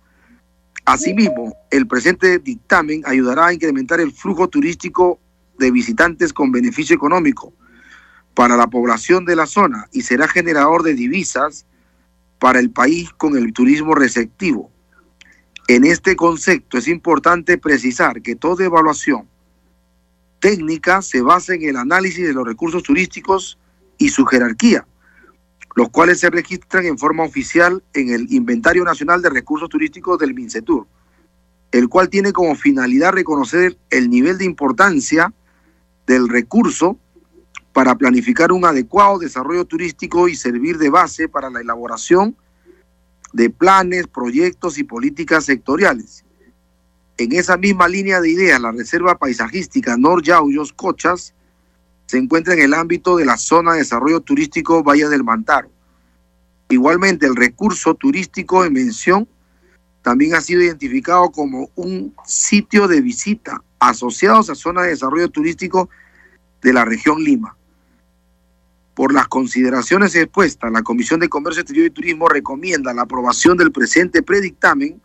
Asimismo, 0.86 1.56
el 1.72 1.88
presente 1.88 2.40
dictamen 2.40 3.04
ayudará 3.06 3.48
a 3.48 3.54
incrementar 3.54 4.02
el 4.02 4.12
flujo 4.12 4.50
turístico 4.50 5.20
de 5.58 5.72
visitantes 5.72 6.34
con 6.34 6.52
beneficio 6.52 6.96
económico 6.96 7.54
para 8.34 8.58
la 8.58 8.68
población 8.68 9.26
de 9.26 9.36
la 9.36 9.46
zona 9.46 9.88
y 9.92 10.02
será 10.02 10.28
generador 10.28 10.84
de 10.84 10.94
divisas 10.94 11.66
para 12.40 12.60
el 12.60 12.72
país 12.72 13.10
con 13.14 13.38
el 13.38 13.54
turismo 13.54 13.96
receptivo. 13.96 14.73
En 15.68 15.86
este 15.86 16.16
concepto 16.16 16.78
es 16.78 16.88
importante 16.88 17.58
precisar 17.58 18.22
que 18.22 18.36
toda 18.36 18.66
evaluación 18.66 19.28
técnica 20.40 21.02
se 21.02 21.22
basa 21.22 21.54
en 21.54 21.64
el 21.64 21.78
análisis 21.78 22.28
de 22.28 22.34
los 22.34 22.46
recursos 22.46 22.84
turísticos 22.84 23.58
y 23.98 24.10
su 24.10 24.26
jerarquía, 24.26 24.86
los 25.76 25.88
cuales 25.90 26.20
se 26.20 26.30
registran 26.30 26.86
en 26.86 26.98
forma 26.98 27.24
oficial 27.24 27.82
en 27.94 28.10
el 28.10 28.32
Inventario 28.34 28.84
Nacional 28.84 29.22
de 29.22 29.30
Recursos 29.30 29.70
Turísticos 29.70 30.20
del 30.20 30.34
MINCETUR, 30.34 30.86
el 31.72 31.88
cual 31.88 32.10
tiene 32.10 32.34
como 32.34 32.56
finalidad 32.56 33.14
reconocer 33.14 33.78
el 33.90 34.10
nivel 34.10 34.38
de 34.38 34.46
importancia 34.46 35.34
del 36.06 36.28
recurso 36.28 36.98
para 37.72 37.96
planificar 37.96 38.52
un 38.52 38.66
adecuado 38.66 39.18
desarrollo 39.18 39.64
turístico 39.64 40.28
y 40.28 40.36
servir 40.36 40.78
de 40.78 40.90
base 40.90 41.30
para 41.30 41.50
la 41.50 41.62
elaboración 41.62 42.36
de 43.34 43.50
planes, 43.50 44.08
proyectos 44.08 44.78
y 44.78 44.84
políticas 44.84 45.46
sectoriales. 45.46 46.24
En 47.18 47.34
esa 47.34 47.58
misma 47.58 47.88
línea 47.88 48.22
de 48.22 48.30
ideas, 48.30 48.62
la 48.62 48.72
Reserva 48.72 49.18
Paisajística 49.18 49.98
Nor 49.98 50.24
Yauyos 50.24 50.72
Cochas 50.74 51.34
se 52.06 52.18
encuentra 52.18 52.54
en 52.54 52.62
el 52.62 52.74
ámbito 52.74 53.18
de 53.18 53.26
la 53.26 53.38
zona 53.38 53.74
de 53.74 53.80
desarrollo 53.80 54.22
turístico 54.22 54.84
Valle 54.84 55.10
del 55.10 55.24
Mantaro. 55.24 55.70
Igualmente, 56.70 57.26
el 57.26 57.36
recurso 57.36 57.96
turístico 57.96 58.66
en 58.66 58.74
mención 58.74 59.28
también 60.02 60.36
ha 60.36 60.42
sido 60.42 60.62
identificado 60.62 61.32
como 61.32 61.70
un 61.76 62.14
sitio 62.26 62.88
de 62.88 63.02
visita 63.02 63.64
asociado 63.80 64.40
a 64.40 64.56
zona 64.56 64.84
de 64.84 64.90
desarrollo 64.90 65.30
turístico 65.30 65.90
de 66.62 66.74
la 66.74 66.86
región 66.86 67.24
Lima. 67.24 67.56
Por 68.94 69.14
las 69.14 69.28
consideraciones 69.28 70.16
expuestas, 70.16 70.72
la 70.72 70.84
Comisión 70.84 71.20
de 71.20 71.30
Comercio 71.30 71.62
Exterior 71.62 71.88
y 71.88 71.92
Turismo 71.92 72.28
recomienda 72.28 72.94
la 72.94 73.02
aprobación 73.04 73.58
del 73.58 73.72
presente 73.72 74.22
predictamen 74.22 75.02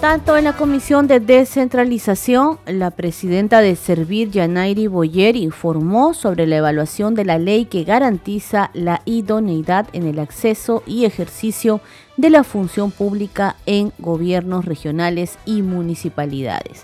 tanto, 0.04 0.36
en 0.36 0.44
la 0.44 0.52
Comisión 0.52 1.08
de 1.08 1.22
Descentralización, 1.22 2.60
la 2.66 2.92
presidenta 2.92 3.62
de 3.62 3.78
Servir, 3.78 4.32
Yanairi 4.32 4.88
Boyer, 4.88 5.38
informó 5.38 6.14
sobre 6.14 6.46
la 6.46 6.58
evaluación 6.58 7.16
de 7.16 7.24
la 7.24 7.38
ley 7.38 7.64
que 7.64 7.86
garantiza 7.86 8.70
la 8.74 9.02
idoneidad 9.06 9.88
en 9.94 10.06
el 10.06 10.20
acceso 10.20 10.84
y 10.86 11.06
ejercicio 11.06 11.80
de 12.18 12.32
la 12.32 12.44
función 12.44 12.92
pública 12.92 13.56
en 13.66 13.94
gobiernos 13.98 14.66
regionales 14.66 15.38
y 15.46 15.62
municipalidades. 15.62 16.84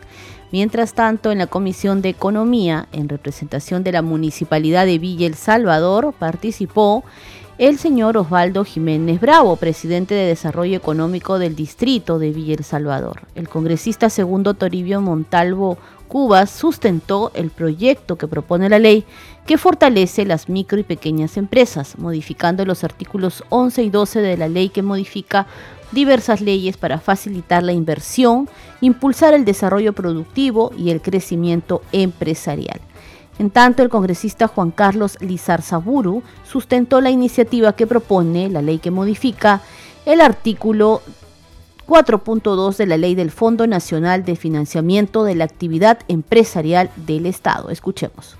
Mientras 0.54 0.94
tanto, 0.94 1.34
en 1.34 1.40
la 1.40 1.48
Comisión 1.48 2.02
de 2.02 2.08
Economía, 2.08 2.88
en 2.94 3.10
representación 3.10 3.84
de 3.84 3.92
la 3.92 4.02
Municipalidad 4.02 4.86
de 4.86 4.98
Villa 4.98 5.28
El 5.28 5.36
Salvador, 5.36 6.14
participó 6.18 7.04
el 7.60 7.78
señor 7.78 8.16
Osvaldo 8.16 8.64
Jiménez 8.64 9.20
Bravo, 9.20 9.58
presidente 9.58 10.16
de 10.16 10.28
Desarrollo 10.28 10.78
Económico 10.78 11.40
del 11.40 11.58
Distrito 11.58 12.18
de 12.18 12.32
Villa 12.32 12.54
El 12.54 12.64
Salvador. 12.64 13.24
El 13.36 13.50
congresista 13.50 14.10
segundo 14.10 14.54
Toribio 14.54 15.02
Montalvo 15.02 15.78
Cubas 16.08 16.52
sustentó 16.52 17.32
el 17.34 17.50
proyecto 17.50 18.18
que 18.18 18.30
propone 18.30 18.70
la 18.70 18.80
ley 18.80 19.04
que 19.46 19.58
fortalece 19.58 20.24
las 20.24 20.48
micro 20.48 20.80
y 20.80 20.84
pequeñas 20.84 21.36
empresas, 21.36 22.00
modificando 22.00 22.64
los 22.64 22.86
artículos 22.86 23.44
11 23.50 23.84
y 23.84 23.90
12 23.90 24.22
de 24.22 24.38
la 24.38 24.48
ley 24.48 24.70
que 24.70 24.82
modifica 24.82 25.46
diversas 25.92 26.40
leyes 26.40 26.78
para 26.78 27.00
facilitar 27.00 27.62
la 27.62 27.74
inversión, 27.74 28.48
impulsar 28.80 29.34
el 29.34 29.44
desarrollo 29.44 29.92
productivo 29.92 30.72
y 30.78 30.92
el 30.92 31.02
crecimiento 31.02 31.82
empresarial. 31.92 32.80
En 33.40 33.50
tanto, 33.52 33.84
el 33.84 33.90
congresista 33.90 34.50
Juan 34.50 34.72
Carlos 34.72 35.16
Lizarzaburu 35.22 36.24
sustentó 36.44 37.00
la 37.00 37.10
iniciativa 37.10 37.74
que 37.74 37.88
propone 37.88 38.50
la 38.50 38.62
ley 38.62 38.80
que 38.80 38.92
modifica 38.92 39.62
el 40.06 40.20
artículo 40.20 41.02
4.2 41.88 42.76
de 42.76 42.86
la 42.86 42.98
ley 42.98 43.16
del 43.16 43.32
Fondo 43.32 43.66
Nacional 43.66 44.26
de 44.26 44.36
Financiamiento 44.36 45.24
de 45.24 45.36
la 45.36 45.46
Actividad 45.46 46.00
Empresarial 46.10 46.92
del 46.98 47.26
Estado. 47.26 47.70
Escuchemos. 47.70 48.36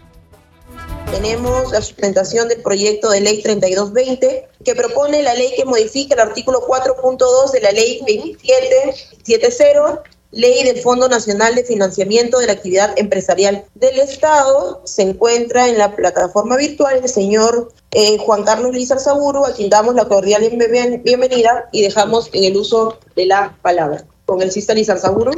Tenemos 1.10 1.72
la 1.72 1.82
sustentación 1.82 2.50
del 2.50 2.62
proyecto 2.62 3.10
de 3.10 3.22
ley 3.22 3.42
3220 3.42 4.50
que 4.66 4.76
propone 4.76 5.24
la 5.24 5.34
ley 5.34 5.54
que 5.56 5.64
modifica 5.64 6.16
el 6.16 6.20
artículo 6.20 6.68
4.2 6.68 7.52
de 7.52 7.62
la 7.62 7.72
ley 7.72 8.00
2770 8.00 10.04
Ley 10.32 10.64
del 10.64 10.80
Fondo 10.82 11.10
Nacional 11.10 11.56
de 11.56 11.64
Financiamiento 11.64 12.40
de 12.40 12.48
la 12.48 12.54
Actividad 12.54 12.94
Empresarial 12.98 13.66
del 13.74 14.00
Estado. 14.00 14.82
Se 14.86 15.02
encuentra 15.02 15.68
en 15.68 15.78
la 15.78 15.96
plataforma 15.96 16.56
virtual 16.56 16.98
el 17.02 17.10
señor 17.10 17.74
eh, 17.92 18.18
Juan 18.20 18.44
Carlos 18.44 18.74
Lizar 18.74 19.00
Saburo, 19.00 19.46
a 19.46 19.54
quien 19.54 19.70
damos 19.70 19.96
la 19.96 20.08
cordial 20.08 20.44
bienvenida 21.04 21.70
y 21.72 21.82
dejamos 21.82 22.30
en 22.34 22.44
el 22.44 22.58
uso 22.58 23.00
de 23.16 23.26
la 23.26 23.58
palabra. 23.62 24.06
Con 24.26 24.42
el 24.42 24.52
Cista 24.52 24.76
Lizar 24.76 25.00
Saburo. 25.00 25.32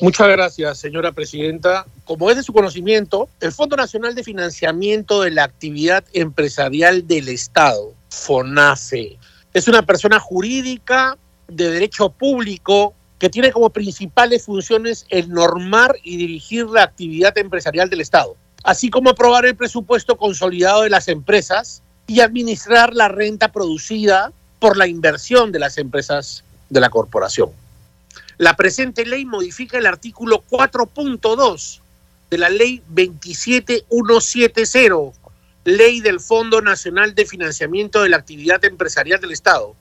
Muchas 0.00 0.28
gracias, 0.28 0.78
señora 0.78 1.12
presidenta. 1.12 1.84
Como 2.04 2.30
es 2.30 2.36
de 2.36 2.42
su 2.42 2.52
conocimiento, 2.52 3.28
el 3.40 3.52
Fondo 3.52 3.76
Nacional 3.76 4.14
de 4.14 4.24
Financiamiento 4.24 5.20
de 5.20 5.30
la 5.30 5.44
Actividad 5.44 6.04
Empresarial 6.14 7.06
del 7.06 7.28
Estado, 7.28 7.92
FONAFE, 8.08 9.18
es 9.52 9.68
una 9.68 9.82
persona 9.82 10.18
jurídica 10.18 11.18
de 11.46 11.70
derecho 11.70 12.08
público 12.08 12.94
que 13.22 13.30
tiene 13.30 13.52
como 13.52 13.70
principales 13.70 14.44
funciones 14.46 15.06
el 15.08 15.28
normar 15.28 15.94
y 16.02 16.16
dirigir 16.16 16.66
la 16.66 16.82
actividad 16.82 17.38
empresarial 17.38 17.88
del 17.88 18.00
Estado, 18.00 18.36
así 18.64 18.90
como 18.90 19.10
aprobar 19.10 19.46
el 19.46 19.54
presupuesto 19.54 20.16
consolidado 20.16 20.82
de 20.82 20.90
las 20.90 21.06
empresas 21.06 21.84
y 22.08 22.18
administrar 22.18 22.92
la 22.94 23.06
renta 23.06 23.52
producida 23.52 24.32
por 24.58 24.76
la 24.76 24.88
inversión 24.88 25.52
de 25.52 25.60
las 25.60 25.78
empresas 25.78 26.42
de 26.68 26.80
la 26.80 26.90
corporación. 26.90 27.50
La 28.38 28.56
presente 28.56 29.06
ley 29.06 29.24
modifica 29.24 29.78
el 29.78 29.86
artículo 29.86 30.42
4.2 30.50 31.78
de 32.28 32.38
la 32.38 32.48
ley 32.48 32.82
27170, 32.88 35.16
ley 35.62 36.00
del 36.00 36.18
Fondo 36.18 36.60
Nacional 36.60 37.14
de 37.14 37.24
Financiamiento 37.24 38.02
de 38.02 38.08
la 38.08 38.16
Actividad 38.16 38.64
Empresarial 38.64 39.20
del 39.20 39.30
Estado, 39.30 39.76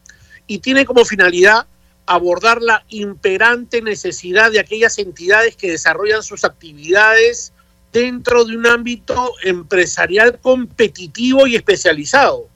y 0.45 0.60
tiene 0.60 0.86
como 0.86 1.05
finalidad 1.05 1.65
abordar 2.13 2.62
la 2.62 2.84
imperante 2.89 3.82
necesidad 3.82 4.51
de 4.51 4.60
aquellas 4.60 4.98
entidades 5.00 5.56
que 5.56 5.72
desarrollan 5.72 6.24
sus 6.24 6.44
actividades 6.44 7.53
dentro 7.94 8.44
de 8.44 8.58
un 8.58 8.68
ámbito 8.68 9.34
empresarial 9.44 10.39
competitivo 10.39 11.48
y 11.48 11.56
especializado, 11.56 12.48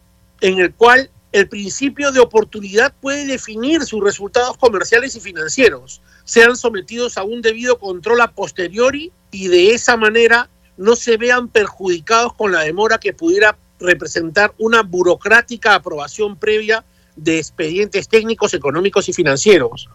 en 0.42 0.60
el 0.60 0.74
cual 0.74 1.10
el 1.32 1.48
principio 1.48 2.12
de 2.12 2.20
oportunidad 2.20 2.94
puede 3.00 3.26
definir 3.26 3.84
sus 3.84 4.04
resultados 4.04 4.58
comerciales 4.58 5.16
y 5.16 5.22
financieros, 5.22 6.02
sean 6.26 6.58
sometidos 6.58 7.18
a 7.18 7.24
un 7.24 7.42
debido 7.42 7.80
control 7.80 8.22
a 8.22 8.32
posteriori 8.32 9.12
y 9.32 9.48
de 9.48 9.74
esa 9.74 9.96
manera 9.96 10.50
no 10.78 10.98
se 10.98 11.16
vean 11.16 11.48
perjudicados 11.48 12.34
con 12.34 12.52
la 12.52 12.62
demora 12.62 13.00
que 13.00 13.14
pudiera 13.14 13.58
representar 13.80 14.54
una 14.58 14.84
burocrática 14.84 15.76
aprobación 15.76 16.38
previa 16.38 16.84
de 17.16 17.38
expedientes 17.38 18.08
técnicos, 18.08 18.54
económicos 18.54 19.10
y 19.10 19.14
financieros, 19.14 19.90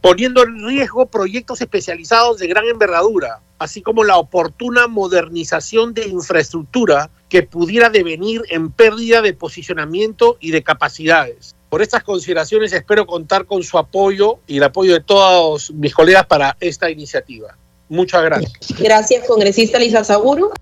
poniendo 0.00 0.42
en 0.42 0.66
riesgo 0.66 1.06
proyectos 1.06 1.60
especializados 1.60 2.38
de 2.38 2.46
gran 2.46 2.66
envergadura, 2.66 3.40
así 3.58 3.82
como 3.82 4.04
la 4.04 4.16
oportuna 4.16 4.86
modernización 4.86 5.94
de 5.94 6.06
infraestructura 6.08 7.10
que 7.28 7.42
pudiera 7.42 7.90
devenir 7.90 8.42
en 8.50 8.70
pérdida 8.70 9.22
de 9.22 9.34
posicionamiento 9.34 10.36
y 10.40 10.50
de 10.50 10.62
capacidades. 10.62 11.56
Por 11.68 11.82
estas 11.82 12.02
consideraciones 12.02 12.72
espero 12.72 13.06
contar 13.06 13.44
con 13.44 13.62
su 13.62 13.76
apoyo 13.76 14.38
y 14.46 14.56
el 14.56 14.62
apoyo 14.62 14.94
de 14.94 15.00
todos 15.00 15.70
mis 15.72 15.94
colegas 15.94 16.26
para 16.26 16.56
esta 16.60 16.90
iniciativa. 16.90 17.56
Muchas 17.88 18.22
gracias. 18.22 18.52
Gracias, 18.78 19.26
congresista 19.26 19.78
Lisa 19.78 20.04
Saguro. 20.04 20.52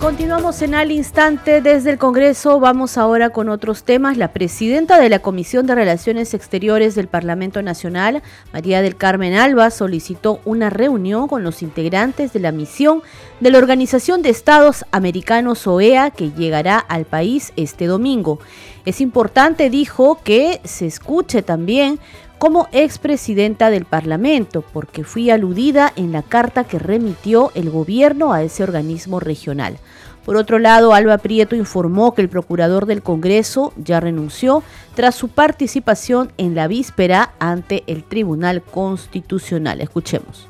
Continuamos 0.00 0.62
en 0.62 0.76
al 0.76 0.92
instante 0.92 1.60
desde 1.60 1.90
el 1.90 1.98
Congreso. 1.98 2.60
Vamos 2.60 2.96
ahora 2.96 3.30
con 3.30 3.48
otros 3.48 3.82
temas. 3.82 4.16
La 4.16 4.32
presidenta 4.32 5.00
de 5.00 5.08
la 5.08 5.18
Comisión 5.18 5.66
de 5.66 5.74
Relaciones 5.74 6.34
Exteriores 6.34 6.94
del 6.94 7.08
Parlamento 7.08 7.62
Nacional, 7.62 8.22
María 8.52 8.80
del 8.80 8.96
Carmen 8.96 9.34
Alba, 9.34 9.70
solicitó 9.70 10.40
una 10.44 10.70
reunión 10.70 11.26
con 11.26 11.42
los 11.42 11.62
integrantes 11.62 12.32
de 12.32 12.38
la 12.38 12.52
misión 12.52 13.02
de 13.40 13.50
la 13.50 13.58
Organización 13.58 14.22
de 14.22 14.30
Estados 14.30 14.84
Americanos 14.92 15.66
OEA 15.66 16.12
que 16.12 16.30
llegará 16.30 16.78
al 16.78 17.04
país 17.04 17.52
este 17.56 17.86
domingo. 17.86 18.38
Es 18.84 19.00
importante, 19.00 19.68
dijo, 19.68 20.20
que 20.22 20.60
se 20.62 20.86
escuche 20.86 21.42
también 21.42 21.98
como 22.38 22.68
expresidenta 22.72 23.70
del 23.70 23.84
Parlamento, 23.84 24.62
porque 24.72 25.04
fui 25.04 25.30
aludida 25.30 25.92
en 25.96 26.12
la 26.12 26.22
carta 26.22 26.64
que 26.64 26.78
remitió 26.78 27.50
el 27.54 27.70
gobierno 27.70 28.32
a 28.32 28.42
ese 28.42 28.62
organismo 28.62 29.20
regional. 29.20 29.78
Por 30.24 30.36
otro 30.36 30.58
lado, 30.58 30.92
Alba 30.92 31.18
Prieto 31.18 31.56
informó 31.56 32.14
que 32.14 32.20
el 32.20 32.28
procurador 32.28 32.84
del 32.84 33.02
Congreso 33.02 33.72
ya 33.76 33.98
renunció 33.98 34.62
tras 34.94 35.14
su 35.14 35.28
participación 35.28 36.32
en 36.36 36.54
la 36.54 36.68
víspera 36.68 37.30
ante 37.38 37.82
el 37.86 38.04
Tribunal 38.04 38.62
Constitucional. 38.62 39.80
Escuchemos. 39.80 40.46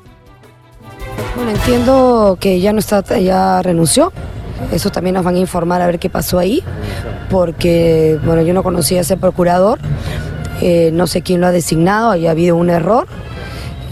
Bueno, 1.35 1.51
entiendo 1.51 2.37
que 2.41 2.59
ya 2.59 2.73
no 2.73 2.79
está, 2.79 3.01
ya 3.19 3.61
renunció. 3.61 4.11
Eso 4.73 4.89
también 4.89 5.13
nos 5.13 5.23
van 5.23 5.35
a 5.35 5.39
informar 5.39 5.81
a 5.81 5.87
ver 5.87 5.97
qué 5.97 6.09
pasó 6.09 6.37
ahí, 6.37 6.61
porque 7.29 8.19
bueno, 8.25 8.41
yo 8.41 8.53
no 8.53 8.63
conocía 8.63 8.97
a 8.97 9.01
ese 9.01 9.15
procurador 9.15 9.79
eh, 10.61 10.91
no 10.93 11.07
sé 11.07 11.21
quién 11.21 11.41
lo 11.41 11.47
ha 11.47 11.51
designado, 11.51 12.11
haya 12.11 12.31
habido 12.31 12.55
un 12.55 12.69
error 12.69 13.07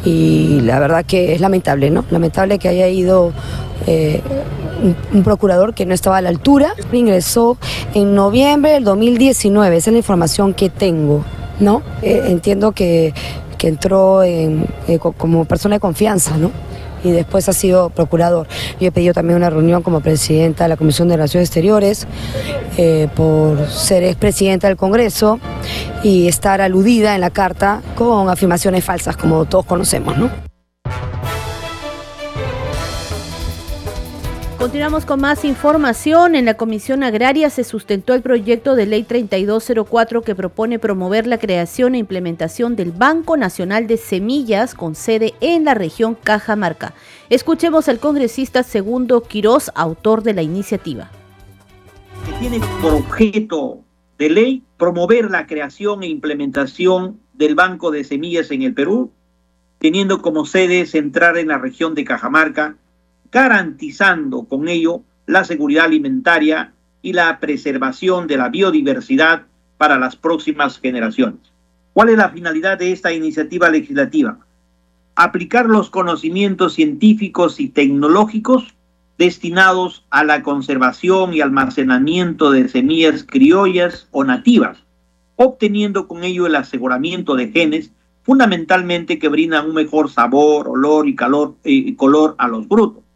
y 0.03 0.61
la 0.61 0.79
verdad 0.79 1.05
que 1.05 1.33
es 1.33 1.41
lamentable, 1.41 1.89
¿no? 1.89 2.05
Lamentable 2.11 2.59
que 2.59 2.69
haya 2.69 2.87
ido 2.87 3.33
eh, 3.87 4.21
un, 5.13 5.23
procurador 5.23 5.73
que 5.73 5.85
no 5.85 5.93
estaba 5.93 6.17
a 6.17 6.21
la 6.21 6.29
altura. 6.29 6.73
Ingresó 6.91 7.57
en 7.93 8.15
noviembre 8.15 8.71
del 8.71 8.83
2019, 8.83 9.77
esa 9.77 9.89
es 9.89 9.93
la 9.93 9.97
información 9.97 10.53
que 10.53 10.69
tengo, 10.69 11.23
¿no? 11.59 11.81
Eh, 12.01 12.23
entiendo 12.27 12.71
que, 12.71 13.13
que 13.57 13.67
entró 13.67 14.21
como 15.17 15.45
persona 15.45 15.75
de 15.75 15.79
confianza, 15.79 16.37
¿no? 16.37 16.51
Y 17.03 17.11
después 17.11 17.47
ha 17.49 17.53
sido 17.53 17.89
procurador. 17.89 18.47
Yo 18.79 18.87
he 18.87 18.91
pedido 18.91 19.13
también 19.13 19.37
una 19.37 19.49
reunión 19.49 19.83
como 19.83 20.01
presidenta 20.01 20.65
de 20.65 20.69
la 20.69 20.77
Comisión 20.77 21.07
de 21.07 21.15
Relaciones 21.15 21.49
Exteriores 21.49 22.07
eh, 22.77 23.07
por 23.15 23.67
ser 23.69 24.03
expresidenta 24.03 24.67
del 24.67 24.77
Congreso 24.77 25.39
y 26.03 26.27
estar 26.27 26.61
aludida 26.61 27.15
en 27.15 27.21
la 27.21 27.29
carta 27.29 27.81
con 27.95 28.29
afirmaciones 28.29 28.83
falsas, 28.83 29.17
como 29.17 29.45
todos 29.45 29.65
conocemos, 29.65 30.17
¿no? 30.17 30.56
Continuamos 34.57 35.05
con 35.05 35.21
más 35.21 35.45
información. 35.45 36.33
En 36.33 36.45
la 36.45 36.55
Comisión 36.55 37.03
Agraria 37.03 37.51
se 37.51 37.63
sustentó 37.63 38.15
el 38.15 38.23
proyecto 38.23 38.75
de 38.75 38.87
ley 38.87 39.03
3204 39.03 40.23
que 40.23 40.33
propone 40.33 40.79
promover 40.79 41.27
la 41.27 41.37
creación 41.37 41.93
e 41.93 41.99
implementación 41.99 42.75
del 42.75 42.91
Banco 42.91 43.37
Nacional 43.37 43.85
de 43.85 43.97
Semillas 43.97 44.73
con 44.73 44.95
sede 44.95 45.35
en 45.41 45.63
la 45.63 45.75
región 45.75 46.15
Cajamarca. 46.15 46.95
Escuchemos 47.29 47.87
al 47.87 47.99
congresista 47.99 48.63
Segundo 48.63 49.21
Quirós, 49.21 49.69
autor 49.75 50.23
de 50.23 50.33
la 50.33 50.41
iniciativa. 50.41 51.11
Que 52.25 52.31
tiene 52.39 52.59
por 52.81 52.95
objeto 52.95 53.81
de 54.17 54.29
ley 54.31 54.63
promover 54.77 55.29
la 55.29 55.45
creación 55.45 56.01
e 56.01 56.07
implementación 56.07 57.19
del 57.33 57.53
Banco 57.53 57.91
de 57.91 58.03
Semillas 58.03 58.49
en 58.49 58.63
el 58.63 58.73
Perú, 58.73 59.11
teniendo 59.77 60.23
como 60.23 60.47
sede 60.47 60.87
central 60.87 61.37
en 61.37 61.49
la 61.49 61.59
región 61.59 61.93
de 61.93 62.05
Cajamarca 62.05 62.75
garantizando 63.31 64.45
con 64.45 64.67
ello 64.67 65.03
la 65.25 65.43
seguridad 65.43 65.85
alimentaria 65.85 66.73
y 67.01 67.13
la 67.13 67.39
preservación 67.39 68.27
de 68.27 68.37
la 68.37 68.49
biodiversidad 68.49 69.43
para 69.77 69.99
las 69.99 70.15
próximas 70.15 70.79
generaciones. 70.79 71.39
¿Cuál 71.93 72.09
es 72.09 72.17
la 72.17 72.29
finalidad 72.29 72.77
de 72.77 72.91
esta 72.91 73.13
iniciativa 73.13 73.69
legislativa? 73.69 74.39
Aplicar 75.15 75.65
los 75.65 75.89
conocimientos 75.89 76.73
científicos 76.73 77.59
y 77.59 77.69
tecnológicos 77.69 78.75
destinados 79.17 80.05
a 80.11 80.23
la 80.23 80.43
conservación 80.43 81.33
y 81.33 81.41
almacenamiento 81.41 82.51
de 82.51 82.69
semillas 82.69 83.23
criollas 83.23 84.07
o 84.11 84.23
nativas, 84.23 84.83
obteniendo 85.35 86.07
con 86.07 86.23
ello 86.23 86.45
el 86.45 86.55
aseguramiento 86.55 87.35
de 87.35 87.51
genes 87.51 87.91
fundamentalmente 88.21 89.17
que 89.17 89.29
brindan 89.29 89.67
un 89.69 89.73
mejor 89.73 90.11
sabor, 90.11 90.67
olor 90.67 91.07
y 91.07 91.15
calor, 91.15 91.55
y 91.63 91.95
color 91.95 92.35
a 92.37 92.47
los 92.47 92.67
frutos 92.67 93.06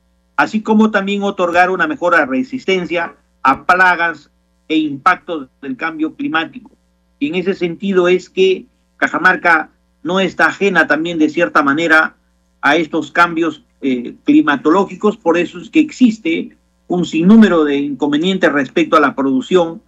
así 0.41 0.61
como 0.61 0.89
también 0.89 1.21
otorgar 1.21 1.69
una 1.69 1.85
mejor 1.85 2.15
resistencia 2.27 3.13
a 3.43 3.63
plagas 3.63 4.31
e 4.67 4.75
impactos 4.75 5.49
del 5.61 5.77
cambio 5.77 6.15
climático. 6.15 6.71
Y 7.19 7.27
en 7.27 7.35
ese 7.35 7.53
sentido 7.53 8.07
es 8.07 8.27
que 8.27 8.65
Cajamarca 8.97 9.69
no 10.01 10.19
está 10.19 10.47
ajena 10.47 10.87
también 10.87 11.19
de 11.19 11.29
cierta 11.29 11.61
manera 11.61 12.15
a 12.59 12.75
estos 12.75 13.11
cambios 13.11 13.63
eh, 13.81 14.15
climatológicos, 14.23 15.15
por 15.15 15.37
eso 15.37 15.59
es 15.59 15.69
que 15.69 15.79
existe 15.79 16.57
un 16.87 17.05
sinnúmero 17.05 17.63
de 17.63 17.77
inconvenientes 17.77 18.51
respecto 18.51 18.97
a 18.97 18.99
la 18.99 19.13
producción 19.13 19.83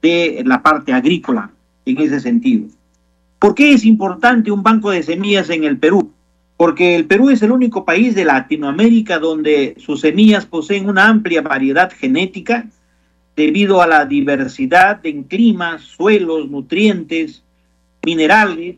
de 0.00 0.42
la 0.46 0.62
parte 0.62 0.94
agrícola 0.94 1.50
en 1.84 1.98
ese 1.98 2.20
sentido. 2.20 2.68
¿Por 3.38 3.54
qué 3.54 3.74
es 3.74 3.84
importante 3.84 4.50
un 4.50 4.62
banco 4.62 4.90
de 4.90 5.02
semillas 5.02 5.50
en 5.50 5.64
el 5.64 5.76
Perú? 5.76 6.12
Porque 6.58 6.96
el 6.96 7.06
Perú 7.06 7.30
es 7.30 7.40
el 7.40 7.52
único 7.52 7.84
país 7.86 8.14
de 8.16 8.24
Latinoamérica 8.24 9.18
donde 9.18 9.76
sus 9.78 10.00
semillas 10.00 10.44
poseen 10.44 10.88
una 10.88 11.08
amplia 11.08 11.40
variedad 11.40 11.90
genética 11.90 12.66
debido 13.36 13.80
a 13.80 13.86
la 13.86 14.04
diversidad 14.04 14.98
en 15.04 15.22
climas, 15.22 15.82
suelos, 15.82 16.50
nutrientes, 16.50 17.44
minerales 18.04 18.76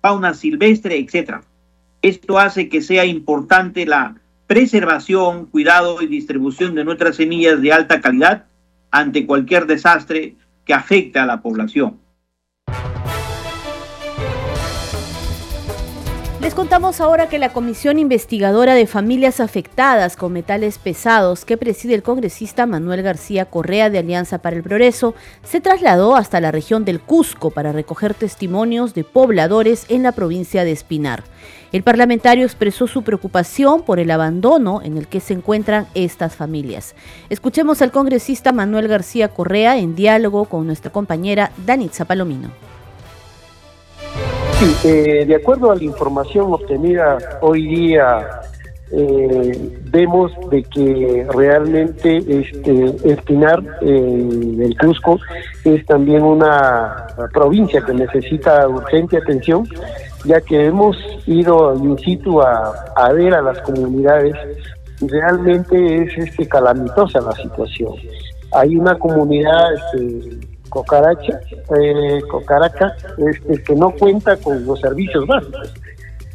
fauna 0.00 0.34
silvestre, 0.34 0.98
etc. 0.98 1.42
Esto 2.02 2.38
hace 2.38 2.68
que 2.68 2.82
sea 2.82 3.06
importante 3.06 3.86
la 3.86 4.16
preservación, 4.46 5.46
cuidado 5.46 6.02
y 6.02 6.06
distribución 6.06 6.74
de 6.74 6.84
nuestras 6.84 7.16
semillas 7.16 7.62
de 7.62 7.72
alta 7.72 8.02
calidad 8.02 8.44
ante 8.90 9.26
cualquier 9.26 9.66
desastre 9.66 10.36
que 10.66 10.74
afecte 10.74 11.18
a 11.18 11.26
la 11.26 11.40
población. 11.40 12.03
Les 16.44 16.54
contamos 16.54 17.00
ahora 17.00 17.30
que 17.30 17.38
la 17.38 17.54
Comisión 17.54 17.98
Investigadora 17.98 18.74
de 18.74 18.86
Familias 18.86 19.40
Afectadas 19.40 20.14
con 20.14 20.34
Metales 20.34 20.76
Pesados 20.76 21.46
que 21.46 21.56
preside 21.56 21.94
el 21.94 22.02
congresista 22.02 22.66
Manuel 22.66 23.00
García 23.00 23.46
Correa 23.46 23.88
de 23.88 23.96
Alianza 23.96 24.36
para 24.36 24.54
el 24.54 24.62
Progreso 24.62 25.14
se 25.42 25.62
trasladó 25.62 26.16
hasta 26.16 26.42
la 26.42 26.52
región 26.52 26.84
del 26.84 27.00
Cusco 27.00 27.50
para 27.50 27.72
recoger 27.72 28.12
testimonios 28.12 28.92
de 28.92 29.04
pobladores 29.04 29.86
en 29.88 30.02
la 30.02 30.12
provincia 30.12 30.64
de 30.64 30.72
Espinar. 30.72 31.24
El 31.72 31.82
parlamentario 31.82 32.44
expresó 32.44 32.86
su 32.88 33.00
preocupación 33.00 33.80
por 33.80 33.98
el 33.98 34.10
abandono 34.10 34.82
en 34.84 34.98
el 34.98 35.08
que 35.08 35.20
se 35.20 35.32
encuentran 35.32 35.86
estas 35.94 36.36
familias. 36.36 36.94
Escuchemos 37.30 37.80
al 37.80 37.90
congresista 37.90 38.52
Manuel 38.52 38.86
García 38.86 39.28
Correa 39.28 39.78
en 39.78 39.94
diálogo 39.94 40.44
con 40.44 40.66
nuestra 40.66 40.92
compañera 40.92 41.52
Danitza 41.64 42.04
Palomino. 42.04 42.73
Eh, 44.82 45.24
de 45.26 45.34
acuerdo 45.34 45.70
a 45.70 45.76
la 45.76 45.84
información 45.84 46.50
obtenida 46.50 47.18
hoy 47.42 47.66
día, 47.66 48.40
eh, 48.90 49.78
vemos 49.90 50.32
de 50.50 50.62
que 50.62 51.26
realmente 51.34 52.16
este 52.16 53.12
Espinar, 53.12 53.62
eh, 53.82 54.56
el 54.60 54.74
Cusco, 54.78 55.18
es 55.64 55.84
también 55.84 56.22
una 56.22 57.08
provincia 57.34 57.82
que 57.84 57.92
necesita 57.92 58.66
urgente 58.66 59.18
atención, 59.18 59.68
ya 60.24 60.40
que 60.40 60.64
hemos 60.64 60.96
ido 61.26 61.74
in 61.76 61.98
situ 61.98 62.40
a, 62.40 62.72
a 62.96 63.12
ver 63.12 63.34
a 63.34 63.42
las 63.42 63.60
comunidades 63.60 64.34
realmente 65.02 66.04
es 66.04 66.16
este 66.16 66.48
calamitosa 66.48 67.20
la 67.20 67.32
situación. 67.32 67.92
Hay 68.52 68.76
una 68.76 68.98
comunidad 68.98 69.74
este, 69.74 70.53
Cocaracha, 70.74 71.40
eh, 71.80 72.20
Cocaraca, 72.28 72.96
este, 73.16 73.62
que 73.62 73.74
no 73.76 73.92
cuenta 73.92 74.36
con 74.36 74.66
los 74.66 74.80
servicios 74.80 75.24
básicos. 75.24 75.72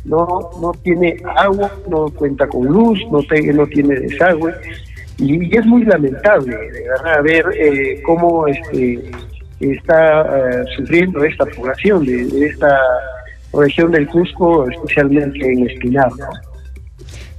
No, 0.05 0.49
no 0.61 0.71
tiene 0.81 1.17
agua, 1.35 1.69
no 1.89 2.05
cuenta 2.07 2.47
con 2.47 2.65
luz, 2.65 2.97
no, 3.11 3.19
no 3.53 3.67
tiene 3.67 3.95
desagüe. 3.99 4.53
Y, 5.17 5.55
es 5.55 5.65
muy 5.65 5.83
lamentable, 5.83 6.55
verdad, 6.55 7.21
ver 7.21 7.45
eh, 7.53 8.01
cómo 8.05 8.47
este, 8.47 9.11
está 9.59 10.21
eh, 10.21 10.63
sufriendo 10.77 11.21
esta 11.25 11.45
población 11.45 12.05
de, 12.05 12.45
esta 12.45 12.79
región 13.53 13.91
del 13.91 14.07
Cusco, 14.07 14.69
especialmente 14.69 15.45
en 15.51 15.67
Espinar. 15.67 16.09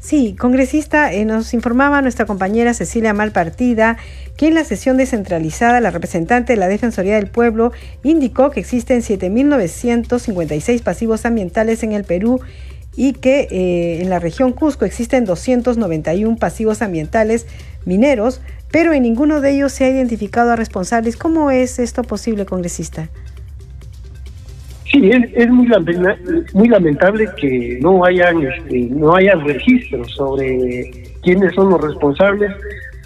Sí, 0.00 0.34
congresista, 0.38 1.12
eh, 1.12 1.26
nos 1.26 1.52
informaba 1.52 2.00
nuestra 2.00 2.24
compañera 2.24 2.72
Cecilia 2.72 3.12
Malpartida 3.12 3.98
que 4.38 4.48
en 4.48 4.54
la 4.54 4.64
sesión 4.64 4.96
descentralizada 4.96 5.78
la 5.82 5.90
representante 5.90 6.54
de 6.54 6.58
la 6.58 6.68
Defensoría 6.68 7.16
del 7.16 7.26
Pueblo 7.26 7.72
indicó 8.02 8.50
que 8.50 8.60
existen 8.60 9.02
7.956 9.02 10.82
pasivos 10.82 11.26
ambientales 11.26 11.82
en 11.82 11.92
el 11.92 12.04
Perú 12.04 12.40
y 12.96 13.12
que 13.12 13.46
eh, 13.50 14.00
en 14.00 14.08
la 14.08 14.18
región 14.18 14.52
Cusco 14.52 14.86
existen 14.86 15.26
291 15.26 16.36
pasivos 16.38 16.80
ambientales 16.80 17.46
mineros, 17.84 18.40
pero 18.70 18.94
en 18.94 19.02
ninguno 19.02 19.42
de 19.42 19.50
ellos 19.50 19.72
se 19.72 19.84
ha 19.84 19.90
identificado 19.90 20.50
a 20.50 20.56
responsables. 20.56 21.18
¿Cómo 21.18 21.50
es 21.50 21.78
esto 21.78 22.04
posible, 22.04 22.46
congresista? 22.46 23.10
Sí, 24.90 25.08
es, 25.08 25.48
muy, 25.50 25.68
muy 26.52 26.68
lamentable 26.68 27.28
que 27.36 27.78
no 27.80 28.04
hayan 28.04 28.42
este, 28.42 28.88
no 28.90 29.14
haya 29.14 29.36
registros 29.36 30.10
sobre 30.14 30.90
quiénes 31.22 31.54
son 31.54 31.70
los 31.70 31.80
responsables 31.80 32.50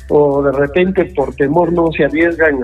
o 0.08 0.42
de 0.42 0.52
repente 0.52 1.04
por 1.14 1.34
temor 1.34 1.72
no 1.72 1.92
se 1.92 2.04
arriesgan 2.04 2.58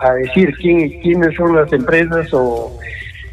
a, 0.00 0.14
decir 0.14 0.54
quién, 0.58 1.00
quiénes 1.00 1.34
son 1.34 1.56
las 1.56 1.72
empresas 1.72 2.32
o 2.32 2.78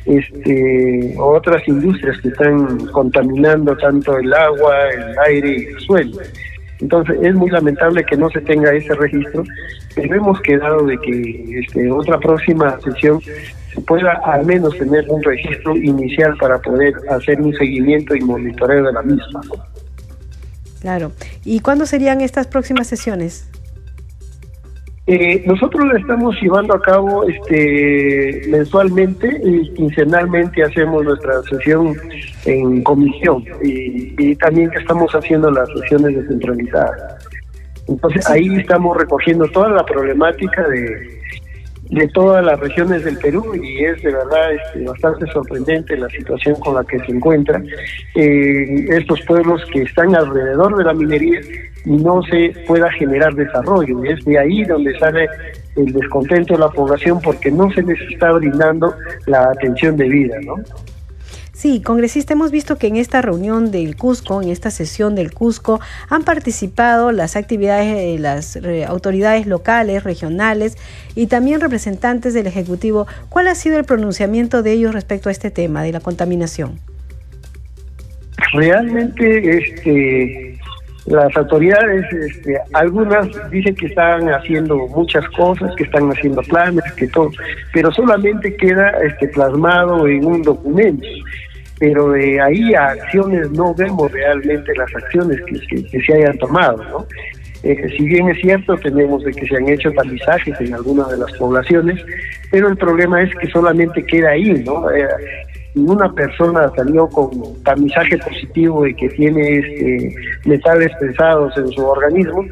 este 0.06 1.14
otras 1.20 1.68
industrias 1.68 2.18
que 2.22 2.30
están 2.30 2.88
contaminando 2.88 3.78
tanto 3.78 4.18
el 4.18 4.34
agua, 4.34 4.90
el 4.90 5.20
aire 5.28 5.50
y 5.52 5.66
el 5.66 5.80
suelo. 5.82 6.18
Entonces 6.80 7.16
es 7.22 7.36
muy 7.36 7.52
lamentable 7.52 8.04
que 8.06 8.18
no 8.18 8.28
se 8.32 8.42
tenga 8.42 8.74
ese 8.74 8.96
registro, 8.96 9.44
pero 9.94 10.16
hemos 10.16 10.42
quedado 10.42 10.84
de 10.88 10.98
que 10.98 11.60
este, 11.60 11.92
otra 11.92 12.18
próxima 12.18 12.80
sesión 12.82 13.20
se 13.74 13.82
pueda 13.82 14.14
al 14.26 14.46
menos 14.46 14.78
tener 14.78 15.06
un 15.10 15.22
registro 15.24 15.76
inicial 15.76 16.36
para 16.38 16.60
poder 16.60 16.94
hacer 17.10 17.42
un 17.42 17.54
seguimiento 17.54 18.16
y 18.16 18.22
monitoreo 18.22 18.86
de 18.86 18.94
la 18.94 19.02
misma. 19.02 19.42
Claro. 20.82 21.12
¿Y 21.46 21.60
cuándo 21.60 21.86
serían 21.86 22.22
estas 22.22 22.48
próximas 22.48 22.88
sesiones? 22.88 23.48
Eh, 25.08 25.44
nosotros 25.46 25.86
la 25.92 26.00
estamos 26.00 26.36
llevando 26.42 26.76
a 26.76 26.82
cabo 26.82 27.28
este 27.28 28.44
mensualmente 28.50 29.42
y 29.44 29.74
quincenalmente 29.74 30.64
hacemos 30.64 31.04
nuestra 31.04 31.42
sesión 31.44 31.96
en 32.46 32.84
comisión 32.84 33.44
y, 33.64 34.14
y 34.18 34.36
también 34.36 34.70
que 34.70 34.78
estamos 34.80 35.12
haciendo 35.14 35.50
las 35.52 35.68
sesiones 35.70 36.16
descentralizadas. 36.16 37.28
Entonces 37.88 38.30
ahí 38.30 38.56
estamos 38.56 38.96
recogiendo 38.96 39.48
toda 39.48 39.70
la 39.70 39.84
problemática 39.84 40.68
de, 40.68 41.21
de 41.92 42.08
todas 42.08 42.44
las 42.44 42.58
regiones 42.60 43.04
del 43.04 43.18
Perú 43.18 43.54
y 43.54 43.84
es 43.84 44.02
de 44.02 44.14
verdad 44.14 44.54
este, 44.54 44.86
bastante 44.86 45.28
sorprendente 45.28 45.98
la 45.98 46.08
situación 46.10 46.56
con 46.62 46.76
la 46.76 46.86
que 46.86 46.98
se 47.00 47.12
encuentran 47.12 47.68
eh, 48.16 48.86
estos 48.90 49.22
pueblos 49.22 49.62
que 49.74 49.82
están 49.82 50.16
alrededor 50.16 50.78
de 50.78 50.86
la 50.86 50.94
minería 50.94 51.42
y 51.84 51.98
no 51.98 52.24
se 52.24 52.54
pueda 52.66 52.90
generar 52.94 53.34
desarrollo. 53.36 54.06
Y 54.06 54.10
es 54.10 54.24
de 54.24 54.40
ahí 54.40 54.64
donde 54.64 54.98
sale 55.00 55.28
el 55.76 55.92
descontento 55.92 56.54
de 56.54 56.62
la 56.62 56.70
población 56.70 57.20
porque 57.22 57.52
no 57.52 57.70
se 57.74 57.84
les 57.84 58.00
está 58.10 58.32
brindando 58.32 58.96
la 59.26 59.50
atención 59.50 59.98
debida, 59.98 60.38
¿no? 60.46 60.56
Sí, 61.54 61.82
congresista, 61.82 62.34
hemos 62.34 62.50
visto 62.50 62.78
que 62.78 62.88
en 62.88 62.96
esta 62.96 63.22
reunión 63.22 63.72
del 63.72 63.98
Cusco, 63.98 64.42
en 64.42 64.50
esta 64.50 64.72
sesión 64.72 65.16
del 65.16 65.34
Cusco, 65.34 65.82
han 66.10 66.24
participado 66.24 67.12
las 67.12 67.36
actividades 67.36 67.94
de 67.94 68.20
las 68.20 68.56
eh, 68.56 68.86
autoridades 68.86 69.46
locales, 69.48 70.04
regionales 70.04 70.78
y 71.14 71.28
también 71.28 71.60
representantes 71.60 72.34
del 72.34 72.48
Ejecutivo. 72.48 73.06
¿Cuál 73.30 73.50
ha 73.50 73.56
sido 73.56 73.78
el 73.78 73.84
pronunciamiento 73.84 74.64
de 74.64 74.72
ellos 74.72 74.94
respecto 74.94 75.28
a 75.28 75.32
este 75.34 75.52
tema 75.52 75.84
de 75.84 75.92
la 75.92 76.00
contaminación? 76.00 76.80
Realmente, 78.54 79.58
este, 79.58 80.51
las 81.06 81.36
autoridades, 81.36 82.06
este, 82.14 82.60
algunas 82.74 83.28
dicen 83.50 83.76
que 83.76 83.88
están 83.88 84.30
haciendo 84.30 84.76
muchas 84.88 85.28
cosas, 85.30 85.74
que 85.76 85.84
están 85.84 86.10
haciendo 86.12 86.42
planes, 86.44 86.84
que 86.96 87.08
todo, 87.08 87.32
pero 87.74 87.92
solamente 87.92 88.56
queda 88.56 88.92
este, 89.04 89.28
plasmado 89.30 90.08
en 90.08 90.26
un 90.26 90.42
documento 90.42 91.08
pero 91.82 92.12
de 92.12 92.40
ahí 92.40 92.76
a 92.76 92.90
acciones 92.90 93.50
no 93.54 93.74
vemos 93.74 94.12
realmente 94.12 94.72
las 94.76 94.96
acciones 94.96 95.42
que, 95.48 96.00
se 96.00 96.14
hayan 96.14 96.38
tomado, 96.38 96.78
¿no? 96.84 97.08
Eh, 97.64 97.90
si 97.98 98.06
bien 98.06 98.30
es 98.30 98.40
cierto, 98.40 98.78
tenemos 98.78 99.24
de 99.24 99.32
que 99.32 99.48
se 99.48 99.58
han 99.58 99.68
hecho 99.68 99.92
tamizajes 99.92 100.62
en 100.62 100.76
algunas 100.76 101.10
de 101.10 101.18
las 101.18 101.32
poblaciones, 101.34 102.00
pero 102.52 102.68
el 102.68 102.78
problema 102.78 103.24
es 103.24 103.36
que 103.36 103.48
solamente 103.48 104.06
queda 104.06 104.30
ahí, 104.30 104.64
¿no? 104.64 104.92
Eh, 104.92 105.08
ninguna 105.74 106.12
persona 106.12 106.72
salió 106.76 107.08
con 107.08 107.32
tamizaje 107.64 108.18
positivo 108.18 108.84
de 108.84 108.96
que 108.96 109.10
tiene 109.10 109.60
este, 109.60 110.16
metales 110.46 110.92
pesados 111.00 111.58
en 111.58 111.68
su 111.70 111.86
organismo, 111.86 112.46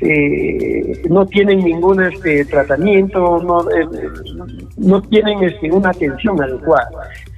eh, 0.00 1.02
no 1.08 1.26
tienen 1.26 1.60
ningún 1.60 2.02
este, 2.02 2.44
tratamiento, 2.44 3.42
no, 3.42 3.64
no 4.76 5.02
tienen 5.02 5.42
este, 5.42 5.72
una 5.72 5.90
atención 5.90 6.42
adecuada. 6.42 6.88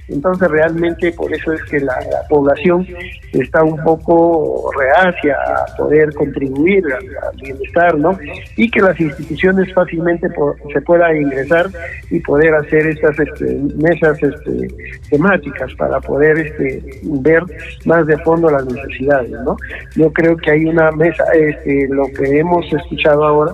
Entonces 0.09 0.49
realmente 0.49 1.11
por 1.13 1.33
eso 1.33 1.53
es 1.53 1.63
que 1.63 1.79
la, 1.79 1.95
población 2.27 2.85
está 3.33 3.63
un 3.63 3.81
poco 3.83 4.71
reacia 4.77 5.35
a 5.35 5.75
poder 5.77 6.13
contribuir 6.13 6.83
al, 6.93 7.35
bienestar, 7.41 7.97
¿no? 7.97 8.17
Y 8.55 8.69
que 8.69 8.81
las 8.81 8.99
instituciones 8.99 9.73
fácilmente 9.73 10.27
se 10.73 10.81
puedan 10.81 11.15
ingresar 11.15 11.67
y 12.09 12.19
poder 12.19 12.53
hacer 12.55 12.87
estas 12.87 13.19
este, 13.19 13.59
mesas 13.77 14.21
este, 14.21 14.67
temáticas 15.09 15.73
para 15.75 15.99
poder 15.99 16.37
este, 16.39 16.83
ver 17.03 17.43
más 17.85 18.05
de 18.07 18.17
fondo 18.19 18.49
las 18.49 18.65
necesidades, 18.65 19.31
¿no? 19.31 19.55
Yo 19.95 20.11
creo 20.11 20.35
que 20.37 20.51
hay 20.51 20.65
una 20.65 20.91
mesa, 20.91 21.23
este, 21.33 21.87
lo 21.89 22.07
que 22.07 22.39
hemos 22.39 22.71
escuchado 22.73 23.23
ahora, 23.23 23.53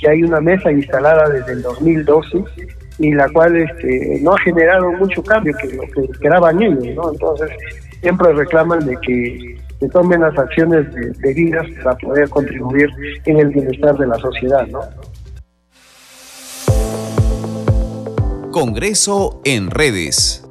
que 0.00 0.08
hay 0.08 0.22
una 0.22 0.40
mesa 0.40 0.70
instalada 0.70 1.28
desde 1.28 1.52
el 1.52 1.62
2012 1.62 2.44
y 2.98 3.12
la 3.12 3.28
cual 3.28 3.56
este, 3.56 4.18
no 4.22 4.34
ha 4.34 4.38
generado 4.40 4.92
mucho 4.92 5.22
cambio 5.22 5.54
que 5.60 5.68
lo 5.68 5.82
que 5.82 6.12
esperaban 6.12 6.60
ellos, 6.60 6.84
¿no? 6.96 7.12
Entonces 7.12 7.50
siempre 8.00 8.32
reclaman 8.32 8.84
de 8.84 8.96
que 9.00 9.58
se 9.78 9.88
tomen 9.88 10.20
las 10.20 10.36
acciones 10.36 10.86
debidas 11.20 11.66
para 11.82 11.96
poder 11.96 12.28
contribuir 12.28 12.88
en 13.24 13.38
el 13.38 13.48
bienestar 13.48 13.96
de 13.96 14.06
la 14.06 14.18
sociedad, 14.18 14.66
¿no? 14.66 14.80
Congreso 18.50 19.40
en 19.44 19.70
redes. 19.70 20.44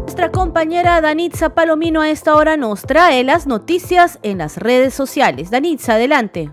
Nuestra 0.00 0.30
compañera 0.30 1.00
Danitza 1.00 1.54
Palomino 1.54 2.00
a 2.00 2.10
esta 2.10 2.34
hora 2.36 2.56
nos 2.56 2.82
trae 2.82 3.22
las 3.22 3.46
noticias 3.46 4.18
en 4.22 4.38
las 4.38 4.56
redes 4.56 4.94
sociales. 4.94 5.50
Danitza, 5.50 5.94
adelante. 5.94 6.50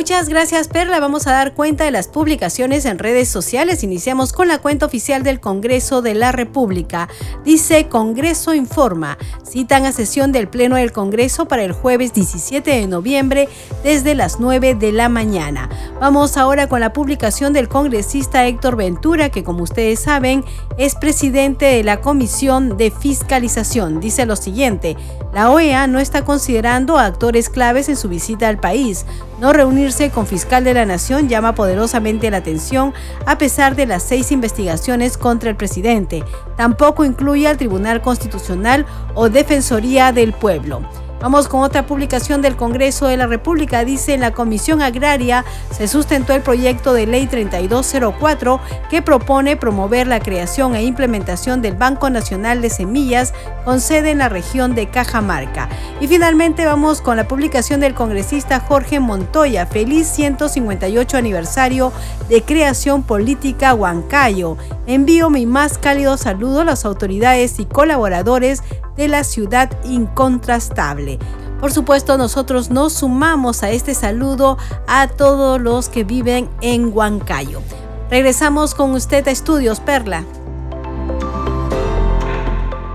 Muchas 0.00 0.30
gracias 0.30 0.68
Perla. 0.68 0.98
Vamos 0.98 1.26
a 1.26 1.32
dar 1.32 1.52
cuenta 1.52 1.84
de 1.84 1.90
las 1.90 2.08
publicaciones 2.08 2.86
en 2.86 2.98
redes 2.98 3.28
sociales. 3.28 3.84
Iniciamos 3.84 4.32
con 4.32 4.48
la 4.48 4.56
cuenta 4.56 4.86
oficial 4.86 5.22
del 5.22 5.40
Congreso 5.40 6.00
de 6.00 6.14
la 6.14 6.32
República. 6.32 7.06
Dice 7.44 7.86
Congreso 7.86 8.54
Informa. 8.54 9.18
Citan 9.46 9.84
a 9.84 9.92
sesión 9.92 10.32
del 10.32 10.48
Pleno 10.48 10.76
del 10.76 10.92
Congreso 10.92 11.48
para 11.48 11.64
el 11.64 11.72
jueves 11.72 12.14
17 12.14 12.70
de 12.70 12.86
noviembre 12.86 13.50
desde 13.84 14.14
las 14.14 14.40
9 14.40 14.74
de 14.74 14.90
la 14.90 15.10
mañana. 15.10 15.68
Vamos 16.00 16.38
ahora 16.38 16.66
con 16.66 16.80
la 16.80 16.94
publicación 16.94 17.52
del 17.52 17.68
congresista 17.68 18.46
Héctor 18.46 18.76
Ventura, 18.76 19.28
que 19.28 19.44
como 19.44 19.64
ustedes 19.64 20.00
saben 20.00 20.46
es 20.78 20.94
presidente 20.94 21.66
de 21.66 21.84
la 21.84 22.00
Comisión 22.00 22.78
de 22.78 22.90
Fiscalización. 22.90 24.00
Dice 24.00 24.24
lo 24.24 24.36
siguiente. 24.36 24.96
La 25.34 25.50
OEA 25.50 25.86
no 25.86 26.00
está 26.00 26.24
considerando 26.24 26.96
a 26.96 27.04
actores 27.04 27.50
claves 27.50 27.90
en 27.90 27.96
su 27.96 28.08
visita 28.08 28.48
al 28.48 28.58
país. 28.58 29.04
No 29.40 29.52
con 30.12 30.24
fiscal 30.24 30.62
de 30.62 30.72
la 30.72 30.86
nación 30.86 31.28
llama 31.28 31.56
poderosamente 31.56 32.30
la 32.30 32.36
atención 32.36 32.94
a 33.26 33.38
pesar 33.38 33.74
de 33.74 33.86
las 33.86 34.04
seis 34.04 34.30
investigaciones 34.30 35.18
contra 35.18 35.50
el 35.50 35.56
presidente. 35.56 36.22
Tampoco 36.56 37.04
incluye 37.04 37.48
al 37.48 37.56
Tribunal 37.56 38.00
Constitucional 38.00 38.86
o 39.14 39.28
Defensoría 39.28 40.12
del 40.12 40.32
Pueblo. 40.32 40.82
Vamos 41.20 41.48
con 41.48 41.60
otra 41.60 41.84
publicación 41.84 42.40
del 42.40 42.56
Congreso 42.56 43.06
de 43.06 43.18
la 43.18 43.26
República. 43.26 43.84
Dice 43.84 44.14
en 44.14 44.20
la 44.20 44.32
Comisión 44.32 44.80
Agraria 44.80 45.44
se 45.70 45.86
sustentó 45.86 46.32
el 46.32 46.40
proyecto 46.40 46.94
de 46.94 47.06
ley 47.06 47.26
3204 47.26 48.58
que 48.88 49.02
propone 49.02 49.58
promover 49.58 50.06
la 50.06 50.20
creación 50.20 50.74
e 50.74 50.82
implementación 50.82 51.60
del 51.60 51.76
Banco 51.76 52.08
Nacional 52.08 52.62
de 52.62 52.70
Semillas 52.70 53.34
con 53.66 53.82
sede 53.82 54.12
en 54.12 54.18
la 54.18 54.30
región 54.30 54.74
de 54.74 54.88
Cajamarca. 54.88 55.68
Y 56.00 56.08
finalmente 56.08 56.64
vamos 56.64 57.02
con 57.02 57.18
la 57.18 57.28
publicación 57.28 57.80
del 57.80 57.92
congresista 57.92 58.60
Jorge 58.60 58.98
Montoya. 58.98 59.66
Feliz 59.66 60.06
158 60.06 61.18
aniversario 61.18 61.92
de 62.30 62.42
creación 62.42 63.02
política 63.02 63.74
Huancayo. 63.74 64.56
Envío 64.86 65.28
mi 65.28 65.44
más 65.44 65.76
cálido 65.76 66.16
saludo 66.16 66.62
a 66.62 66.64
las 66.64 66.86
autoridades 66.86 67.60
y 67.60 67.66
colaboradores 67.66 68.62
de 68.96 69.08
la 69.08 69.24
ciudad 69.24 69.70
incontrastable. 69.84 71.18
Por 71.60 71.72
supuesto, 71.72 72.16
nosotros 72.16 72.70
nos 72.70 72.94
sumamos 72.94 73.62
a 73.62 73.70
este 73.70 73.94
saludo 73.94 74.56
a 74.86 75.08
todos 75.08 75.60
los 75.60 75.88
que 75.88 76.04
viven 76.04 76.48
en 76.62 76.90
Huancayo. 76.96 77.60
Regresamos 78.10 78.74
con 78.74 78.92
usted 78.92 79.28
a 79.28 79.30
Estudios 79.30 79.78
Perla. 79.80 80.24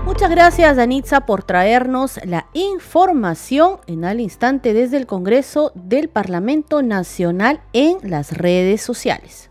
Muchas 0.04 0.30
gracias, 0.30 0.76
Danitza, 0.76 1.26
por 1.26 1.42
traernos 1.42 2.18
la 2.24 2.46
información 2.54 3.78
en 3.86 4.04
al 4.04 4.20
instante 4.20 4.72
desde 4.72 4.96
el 4.96 5.06
Congreso 5.06 5.72
del 5.74 6.08
Parlamento 6.08 6.80
Nacional 6.80 7.60
en 7.72 7.98
las 8.02 8.32
redes 8.32 8.80
sociales. 8.80 9.50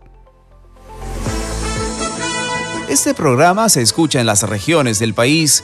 Este 2.90 3.14
programa 3.14 3.70
se 3.70 3.82
escucha 3.82 4.20
en 4.20 4.26
las 4.26 4.44
regiones 4.44 5.00
del 5.00 5.14
país 5.14 5.64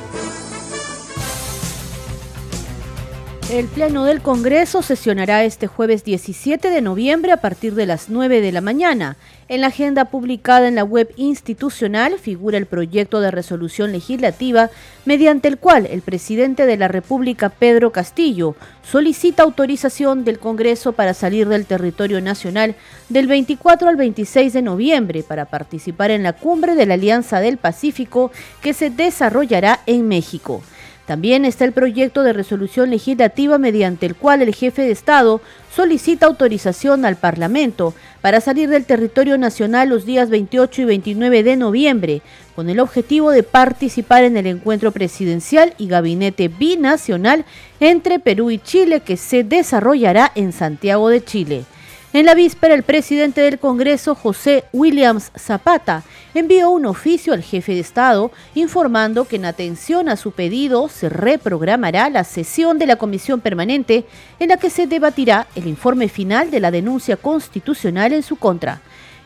El 3.49 3.65
Pleno 3.67 4.05
del 4.05 4.21
Congreso 4.21 4.81
sesionará 4.81 5.43
este 5.43 5.67
jueves 5.67 6.05
17 6.05 6.69
de 6.69 6.81
noviembre 6.81 7.33
a 7.33 7.41
partir 7.41 7.75
de 7.75 7.85
las 7.85 8.07
9 8.07 8.39
de 8.39 8.51
la 8.53 8.61
mañana. 8.61 9.17
En 9.49 9.59
la 9.59 9.67
agenda 9.67 10.05
publicada 10.05 10.69
en 10.69 10.75
la 10.75 10.85
web 10.85 11.11
institucional 11.17 12.17
figura 12.17 12.57
el 12.57 12.65
proyecto 12.65 13.19
de 13.19 13.29
resolución 13.29 13.91
legislativa 13.91 14.69
mediante 15.03 15.49
el 15.49 15.57
cual 15.57 15.85
el 15.85 16.01
presidente 16.01 16.65
de 16.65 16.77
la 16.77 16.87
República, 16.87 17.49
Pedro 17.49 17.91
Castillo, 17.91 18.55
solicita 18.89 19.43
autorización 19.43 20.23
del 20.23 20.39
Congreso 20.39 20.93
para 20.93 21.13
salir 21.13 21.49
del 21.49 21.65
territorio 21.65 22.21
nacional 22.21 22.75
del 23.09 23.27
24 23.27 23.89
al 23.89 23.97
26 23.97 24.53
de 24.53 24.61
noviembre 24.61 25.23
para 25.23 25.43
participar 25.45 26.11
en 26.11 26.23
la 26.23 26.33
cumbre 26.33 26.75
de 26.75 26.85
la 26.85 26.93
Alianza 26.93 27.41
del 27.41 27.57
Pacífico 27.57 28.31
que 28.61 28.73
se 28.73 28.89
desarrollará 28.89 29.81
en 29.87 30.07
México. 30.07 30.63
También 31.11 31.43
está 31.43 31.65
el 31.65 31.73
proyecto 31.73 32.23
de 32.23 32.31
resolución 32.31 32.89
legislativa 32.89 33.57
mediante 33.57 34.05
el 34.05 34.15
cual 34.15 34.41
el 34.41 34.55
jefe 34.55 34.83
de 34.83 34.91
Estado 34.91 35.41
solicita 35.75 36.25
autorización 36.25 37.03
al 37.03 37.17
Parlamento 37.17 37.93
para 38.21 38.39
salir 38.39 38.69
del 38.69 38.85
territorio 38.85 39.37
nacional 39.37 39.89
los 39.89 40.05
días 40.05 40.29
28 40.29 40.83
y 40.83 40.85
29 40.85 41.43
de 41.43 41.57
noviembre, 41.57 42.21
con 42.55 42.69
el 42.69 42.79
objetivo 42.79 43.31
de 43.31 43.43
participar 43.43 44.23
en 44.23 44.37
el 44.37 44.47
encuentro 44.47 44.93
presidencial 44.93 45.73
y 45.77 45.89
gabinete 45.89 46.47
binacional 46.47 47.43
entre 47.81 48.19
Perú 48.19 48.49
y 48.49 48.59
Chile 48.59 49.01
que 49.01 49.17
se 49.17 49.43
desarrollará 49.43 50.31
en 50.35 50.53
Santiago 50.53 51.09
de 51.09 51.25
Chile. 51.25 51.65
En 52.13 52.25
la 52.25 52.33
víspera, 52.33 52.73
el 52.73 52.83
presidente 52.83 53.39
del 53.39 53.57
Congreso, 53.57 54.15
José 54.15 54.65
Williams 54.73 55.31
Zapata, 55.39 56.03
envió 56.33 56.69
un 56.69 56.85
oficio 56.85 57.31
al 57.31 57.41
jefe 57.41 57.73
de 57.73 57.79
Estado 57.79 58.31
informando 58.53 59.23
que 59.23 59.37
en 59.37 59.45
atención 59.45 60.09
a 60.09 60.17
su 60.17 60.33
pedido 60.33 60.89
se 60.89 61.07
reprogramará 61.07 62.09
la 62.09 62.25
sesión 62.25 62.77
de 62.79 62.87
la 62.87 62.97
comisión 62.97 63.39
permanente 63.39 64.03
en 64.39 64.49
la 64.49 64.57
que 64.57 64.69
se 64.69 64.87
debatirá 64.87 65.47
el 65.55 65.67
informe 65.67 66.09
final 66.09 66.51
de 66.51 66.59
la 66.59 66.69
denuncia 66.69 67.15
constitucional 67.15 68.11
en 68.11 68.23
su 68.23 68.35
contra. 68.35 68.81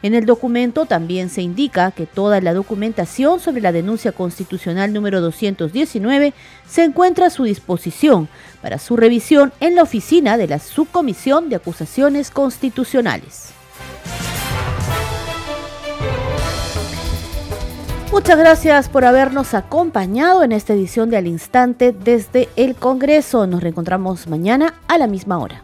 En 0.05 0.13
el 0.13 0.27
documento 0.27 0.85
también 0.85 1.29
se 1.29 1.41
indica 1.41 1.89
que 1.89 2.05
toda 2.05 2.39
la 2.39 2.53
documentación 2.53 3.39
sobre 3.39 3.59
la 3.59 3.71
denuncia 3.71 4.11
constitucional 4.11 4.93
número 4.93 5.19
219 5.19 6.35
se 6.67 6.83
encuentra 6.83 7.25
a 7.25 7.29
su 7.31 7.43
disposición 7.43 8.29
para 8.61 8.77
su 8.77 8.97
revisión 8.97 9.51
en 9.59 9.73
la 9.73 9.81
oficina 9.81 10.37
de 10.37 10.47
la 10.47 10.59
Subcomisión 10.59 11.49
de 11.49 11.55
Acusaciones 11.55 12.29
Constitucionales. 12.29 13.49
Muchas 18.11 18.37
gracias 18.37 18.89
por 18.89 19.05
habernos 19.05 19.55
acompañado 19.55 20.43
en 20.43 20.51
esta 20.51 20.73
edición 20.73 21.09
de 21.09 21.17
Al 21.17 21.25
Instante 21.25 21.93
desde 21.93 22.47
el 22.57 22.75
Congreso. 22.75 23.47
Nos 23.47 23.63
reencontramos 23.63 24.27
mañana 24.27 24.75
a 24.87 24.99
la 24.99 25.07
misma 25.07 25.39
hora. 25.39 25.63